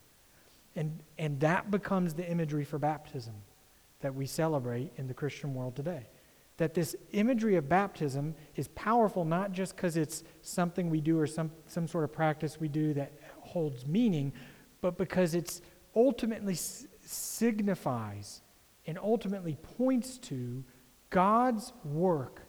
And, 0.76 1.02
and 1.18 1.40
that 1.42 1.70
becomes 1.70 2.14
the 2.14 2.30
imagery 2.30 2.64
for 2.64 2.80
baptism 2.80 3.34
that 4.02 4.14
we 4.14 4.26
celebrate 4.26 4.92
in 4.98 5.08
the 5.08 5.14
Christian 5.14 5.54
world 5.54 5.76
today. 5.76 6.08
That 6.58 6.74
this 6.74 6.96
imagery 7.12 7.56
of 7.56 7.68
baptism 7.68 8.36
is 8.56 8.68
powerful 8.70 9.26
not 9.26 9.52
just 9.52 9.76
because 9.76 9.98
it's 9.98 10.24
something 10.42 10.90
we 10.90 11.02
do 11.02 11.20
or 11.20 11.28
some, 11.28 11.52
some 11.68 11.88
sort 11.88 12.04
of 12.04 12.12
practice 12.12 12.60
we 12.60 12.68
do 12.68 12.94
that 12.94 13.14
holds 13.40 13.86
meaning, 13.88 14.34
but 14.82 14.98
because 14.98 15.34
it's 15.34 15.62
ultimately 15.96 16.54
s- 16.54 16.86
signifies 17.04 18.42
and 18.86 18.98
ultimately 19.00 19.58
points 19.78 20.18
to 20.18 20.64
God's 21.10 21.74
work 21.84 22.42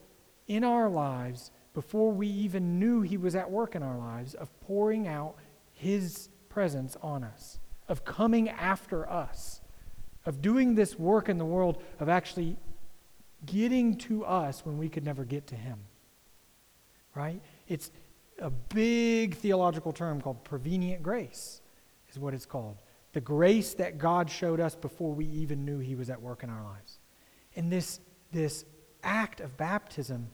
in 0.46 0.64
our 0.64 0.88
lives 0.88 1.50
before 1.74 2.12
we 2.12 2.26
even 2.28 2.78
knew 2.78 3.00
He 3.00 3.16
was 3.16 3.34
at 3.34 3.50
work 3.50 3.74
in 3.74 3.82
our 3.82 3.96
lives 3.96 4.34
of 4.34 4.48
pouring 4.60 5.08
out 5.08 5.36
His 5.72 6.28
presence 6.48 6.96
on 7.02 7.24
us, 7.24 7.58
of 7.88 8.04
coming 8.04 8.48
after 8.48 9.08
us 9.08 9.61
of 10.24 10.40
doing 10.42 10.74
this 10.74 10.98
work 10.98 11.28
in 11.28 11.38
the 11.38 11.44
world, 11.44 11.82
of 12.00 12.08
actually 12.08 12.56
getting 13.44 13.96
to 13.96 14.24
us 14.24 14.64
when 14.64 14.78
we 14.78 14.88
could 14.88 15.04
never 15.04 15.24
get 15.24 15.46
to 15.48 15.54
him. 15.54 15.78
Right? 17.14 17.40
It's 17.68 17.90
a 18.38 18.50
big 18.50 19.36
theological 19.36 19.92
term 19.92 20.20
called 20.20 20.44
prevenient 20.44 21.02
grace, 21.02 21.60
is 22.10 22.18
what 22.18 22.34
it's 22.34 22.46
called. 22.46 22.76
The 23.12 23.20
grace 23.20 23.74
that 23.74 23.98
God 23.98 24.30
showed 24.30 24.60
us 24.60 24.74
before 24.74 25.12
we 25.12 25.26
even 25.26 25.64
knew 25.64 25.78
he 25.78 25.94
was 25.94 26.08
at 26.08 26.20
work 26.20 26.42
in 26.42 26.50
our 26.50 26.62
lives. 26.62 26.98
And 27.56 27.70
this, 27.70 28.00
this 28.32 28.64
act 29.02 29.40
of 29.40 29.56
baptism, 29.56 30.28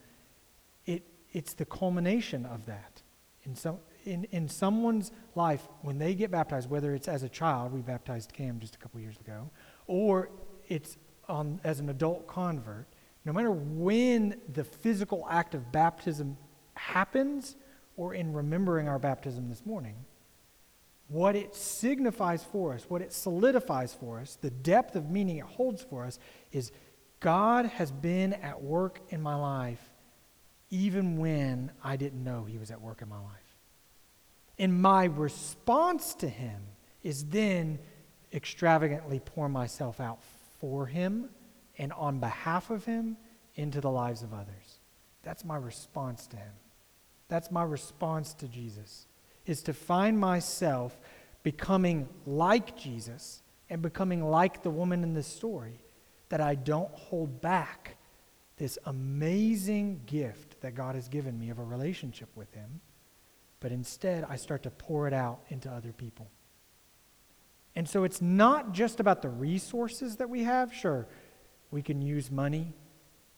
it, 0.87 1.03
it's 1.33 1.55
the 1.55 1.65
culmination 1.65 2.47
of 2.47 2.67
that. 2.67 3.03
In, 3.45 3.57
some, 3.57 3.79
in, 4.05 4.25
in 4.31 4.49
someone's 4.49 5.11
life, 5.35 5.67
when 5.83 5.99
they 5.99 6.15
get 6.15 6.31
baptized, 6.31 6.71
whether 6.71 6.95
it's 6.95 7.09
as 7.09 7.25
a 7.25 7.29
child, 7.29 7.73
we 7.73 7.81
baptized 7.81 8.33
Cam 8.33 8.61
just 8.61 8.77
a 8.77 8.79
couple 8.79 9.01
years 9.01 9.19
ago, 9.19 9.51
or 9.89 10.31
it's 10.69 10.97
on, 11.29 11.61
as 11.65 11.81
an 11.81 11.89
adult 11.89 12.29
convert, 12.29 12.87
no 13.25 13.33
matter 13.33 13.51
when 13.51 14.41
the 14.53 14.63
physical 14.65 15.27
act 15.29 15.55
of 15.55 15.73
baptism 15.73 16.37
happens 16.75 17.57
or 17.97 18.15
in 18.15 18.33
remembering 18.33 18.89
our 18.89 18.99
baptism 18.99 19.49
this 19.49 19.67
morning, 19.67 19.97
what 21.09 21.35
it 21.35 21.55
signifies 21.55 22.45
for 22.45 22.75
us, 22.75 22.85
what 22.89 23.03
it 23.03 23.13
solidifies 23.13 23.95
for 23.95 24.21
us, 24.21 24.37
the 24.41 24.51
depth 24.51 24.95
of 24.95 25.11
meaning 25.11 25.39
it 25.39 25.45
holds 25.45 25.83
for 25.83 26.05
us 26.05 26.19
is 26.53 26.71
God 27.21 27.67
has 27.67 27.91
been 27.91 28.35
at 28.35 28.63
work 28.63 29.01
in 29.09 29.21
my 29.21 29.35
life 29.35 29.81
even 30.71 31.17
when 31.17 31.73
I 31.83 31.97
didn't 31.97 32.23
know 32.23 32.45
He 32.45 32.59
was 32.59 32.71
at 32.71 32.81
work 32.81 33.03
in 33.03 33.09
my 33.09 33.19
life. 33.19 33.57
And 34.59 34.81
my 34.81 35.07
response 35.07 36.15
to 36.17 36.29
Him 36.29 36.61
is 37.03 37.25
then 37.25 37.79
extravagantly 38.33 39.21
pour 39.21 39.49
myself 39.49 40.01
out 40.01 40.19
for 40.61 40.87
him 40.87 41.29
and 41.79 41.93
on 41.93 42.19
behalf 42.19 42.71
of 42.71 42.85
him 42.85 43.17
into 43.55 43.81
the 43.81 43.91
lives 43.91 44.23
of 44.23 44.33
others. 44.33 44.81
That's 45.23 45.45
my 45.45 45.57
response 45.57 46.27
to 46.29 46.37
him. 46.37 46.53
That's 47.29 47.51
my 47.51 47.63
response 47.63 48.33
to 48.35 48.49
Jesus, 48.49 49.07
is 49.47 49.63
to 49.63 49.75
find 49.75 50.19
myself 50.19 50.99
becoming 51.43 52.09
like 52.27 52.77
Jesus 52.77 53.43
and 53.71 53.83
becoming 53.83 54.25
like 54.25 54.63
the 54.63 54.71
woman 54.71 55.03
in 55.03 55.13
this 55.13 55.27
story, 55.27 55.81
that 56.31 56.41
I 56.41 56.55
don't 56.55 56.91
hold 56.93 57.41
back 57.41 57.97
this 58.57 58.79
amazing 58.87 60.01
gift 60.07 60.61
that 60.63 60.75
God 60.75 60.95
has 60.95 61.09
given 61.09 61.39
me 61.39 61.51
of 61.51 61.59
a 61.59 61.65
relationship 61.65 62.29
with 62.35 62.53
him, 62.55 62.81
but 63.61 63.73
instead 63.73 64.25
I 64.29 64.37
start 64.37 64.63
to 64.65 64.71
pour 64.71 65.07
it 65.07 65.13
out 65.13 65.41
into 65.49 65.71
other 65.71 65.93
people. 65.93 66.29
And 67.79 67.89
so 67.89 68.03
it's 68.03 68.21
not 68.21 68.73
just 68.73 68.99
about 68.99 69.23
the 69.23 69.29
resources 69.29 70.17
that 70.17 70.29
we 70.29 70.43
have. 70.43 70.75
Sure, 70.75 71.07
we 71.71 71.81
can 71.81 72.03
use 72.03 72.29
money, 72.29 72.75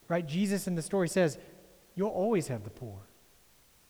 right? 0.08 0.26
Jesus 0.26 0.66
in 0.66 0.74
the 0.74 0.80
story 0.80 1.10
says, 1.10 1.36
You'll 1.94 2.08
always 2.08 2.48
have 2.48 2.64
the 2.64 2.70
poor. 2.70 3.00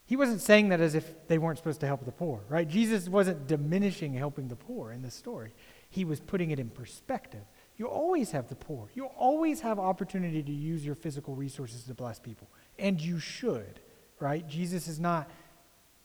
He 0.06 0.16
wasn't 0.16 0.40
saying 0.40 0.70
that 0.70 0.80
as 0.80 0.96
if 0.96 1.28
they 1.28 1.38
weren't 1.38 1.58
supposed 1.58 1.78
to 1.82 1.86
help 1.86 2.04
the 2.04 2.10
poor, 2.10 2.40
right? 2.48 2.66
Jesus 2.66 3.08
wasn't 3.08 3.46
diminishing 3.46 4.12
helping 4.14 4.48
the 4.48 4.56
poor 4.56 4.90
in 4.90 5.02
this 5.02 5.14
story. 5.14 5.54
He 5.88 6.04
was 6.04 6.18
putting 6.18 6.50
it 6.50 6.58
in 6.58 6.68
perspective. 6.68 7.44
You 7.76 7.86
always 7.86 8.32
have 8.32 8.48
the 8.48 8.56
poor. 8.56 8.88
You 8.92 9.04
always 9.04 9.60
have 9.60 9.78
opportunity 9.78 10.42
to 10.42 10.52
use 10.52 10.84
your 10.84 10.96
physical 10.96 11.36
resources 11.36 11.84
to 11.84 11.94
bless 11.94 12.18
people. 12.18 12.48
And 12.76 13.00
you 13.00 13.20
should, 13.20 13.78
right? 14.18 14.44
Jesus 14.48 14.88
is 14.88 14.98
not 14.98 15.30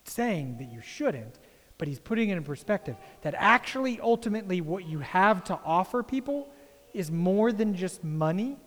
saying 0.04 0.58
that 0.60 0.72
you 0.72 0.82
shouldn't 0.82 1.40
but 1.78 1.88
he's 1.88 2.00
putting 2.00 2.30
it 2.30 2.38
in 2.38 2.44
perspective 2.44 2.96
that 3.22 3.36
actually, 3.38 4.00
ultimately, 4.00 4.62
what 4.62 4.86
you 4.86 5.00
have 5.00 5.44
to 5.46 5.60
offer 5.66 6.04
people 6.04 6.50
is 6.94 7.12
more 7.12 7.52
than 7.52 7.76
just 7.76 8.04
money, 8.04 8.58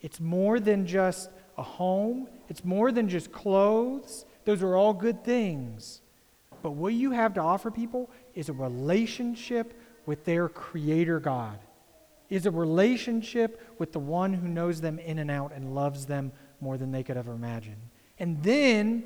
it's 0.00 0.20
more 0.20 0.58
than 0.58 0.86
just 0.86 1.30
a 1.56 1.62
home, 1.62 2.28
it's 2.48 2.64
more 2.64 2.90
than 2.90 3.08
just 3.08 3.30
clothes. 3.30 4.24
Those 4.44 4.62
are 4.62 4.74
all 4.74 4.92
good 4.92 5.24
things. 5.24 6.00
But 6.62 6.72
what 6.72 6.94
you 6.94 7.12
have 7.12 7.34
to 7.34 7.40
offer 7.40 7.70
people 7.70 8.10
is 8.34 8.48
a 8.48 8.52
relationship 8.52 9.74
with 10.06 10.24
their 10.24 10.48
Creator 10.48 11.20
God, 11.20 11.58
is 12.28 12.46
a 12.46 12.50
relationship 12.50 13.60
with 13.78 13.92
the 13.92 13.98
one 13.98 14.32
who 14.32 14.48
knows 14.48 14.80
them 14.80 14.98
in 14.98 15.18
and 15.18 15.30
out 15.30 15.52
and 15.54 15.74
loves 15.74 16.06
them 16.06 16.32
more 16.60 16.76
than 16.76 16.90
they 16.90 17.02
could 17.02 17.16
ever 17.16 17.32
imagine. 17.32 17.76
And 18.18 18.42
then 18.42 19.04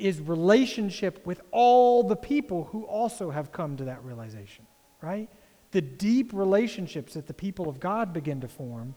is 0.00 0.20
relationship 0.20 1.26
with 1.26 1.42
all 1.50 2.02
the 2.02 2.16
people 2.16 2.64
who 2.72 2.84
also 2.84 3.30
have 3.30 3.52
come 3.52 3.76
to 3.76 3.84
that 3.84 4.02
realization, 4.04 4.66
right? 5.02 5.28
The 5.72 5.80
deep 5.80 6.32
relationships 6.32 7.14
that 7.14 7.26
the 7.26 7.34
people 7.34 7.68
of 7.68 7.80
God 7.80 8.12
begin 8.12 8.40
to 8.40 8.48
form 8.48 8.94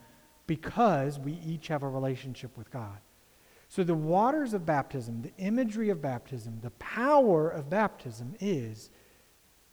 because 0.48 1.20
we 1.20 1.34
each 1.46 1.68
have 1.68 1.84
a 1.84 1.88
relationship 1.88 2.58
with 2.58 2.72
God. 2.72 2.98
So, 3.70 3.84
the 3.84 3.96
waters 3.96 4.54
of 4.54 4.66
baptism, 4.66 5.24
the 5.24 5.34
imagery 5.38 5.90
of 5.90 6.02
baptism, 6.02 6.60
the 6.62 6.70
power 6.72 7.50
of 7.50 7.70
baptism 7.70 8.36
is 8.40 8.92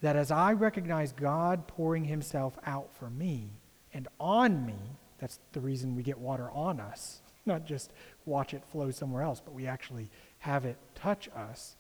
that 0.01 0.17
as 0.17 0.31
I 0.31 0.53
recognize 0.53 1.13
God 1.13 1.67
pouring 1.67 2.05
Himself 2.05 2.59
out 2.65 2.95
for 2.95 3.11
me 3.11 3.51
and 3.93 4.09
on 4.19 4.65
me, 4.65 4.79
that's 5.19 5.39
the 5.53 5.61
reason 5.61 5.95
we 5.95 6.03
get 6.03 6.19
water 6.19 6.51
on 6.51 6.81
us, 6.81 7.21
not 7.47 7.67
just 7.67 7.93
watch 8.25 8.55
it 8.55 8.65
flow 8.65 8.91
somewhere 8.91 9.23
else, 9.23 9.41
but 9.41 9.53
we 9.53 9.67
actually 9.67 10.11
have 10.41 10.65
it 10.65 10.77
touch 10.95 11.29
us. 11.35 11.77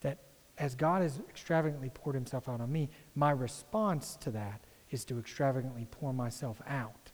That 0.00 0.18
as 0.56 0.74
God 0.74 1.02
has 1.02 1.20
extravagantly 1.28 1.90
poured 1.90 2.14
himself 2.14 2.48
out 2.48 2.60
on 2.60 2.72
me, 2.72 2.88
my 3.14 3.30
response 3.30 4.16
to 4.22 4.30
that 4.30 4.60
is 4.90 5.04
to 5.06 5.18
extravagantly 5.18 5.86
pour 5.90 6.12
myself 6.12 6.60
out 6.66 7.12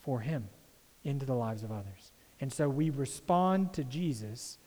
for 0.00 0.20
him 0.20 0.48
into 1.04 1.26
the 1.26 1.34
lives 1.34 1.62
of 1.62 1.70
others. 1.70 2.12
And 2.40 2.52
so 2.52 2.68
we 2.68 2.90
respond 2.90 3.72
to 3.74 3.84
Jesus 3.84 4.58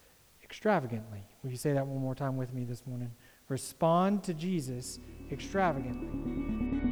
extravagantly. 0.43 1.23
Will 1.43 1.51
you 1.51 1.57
say 1.57 1.73
that 1.73 1.85
one 1.85 2.01
more 2.01 2.15
time 2.15 2.37
with 2.37 2.53
me 2.53 2.63
this 2.63 2.85
morning? 2.85 3.11
Respond 3.47 4.23
to 4.23 4.33
Jesus 4.33 4.99
extravagantly. 5.31 6.88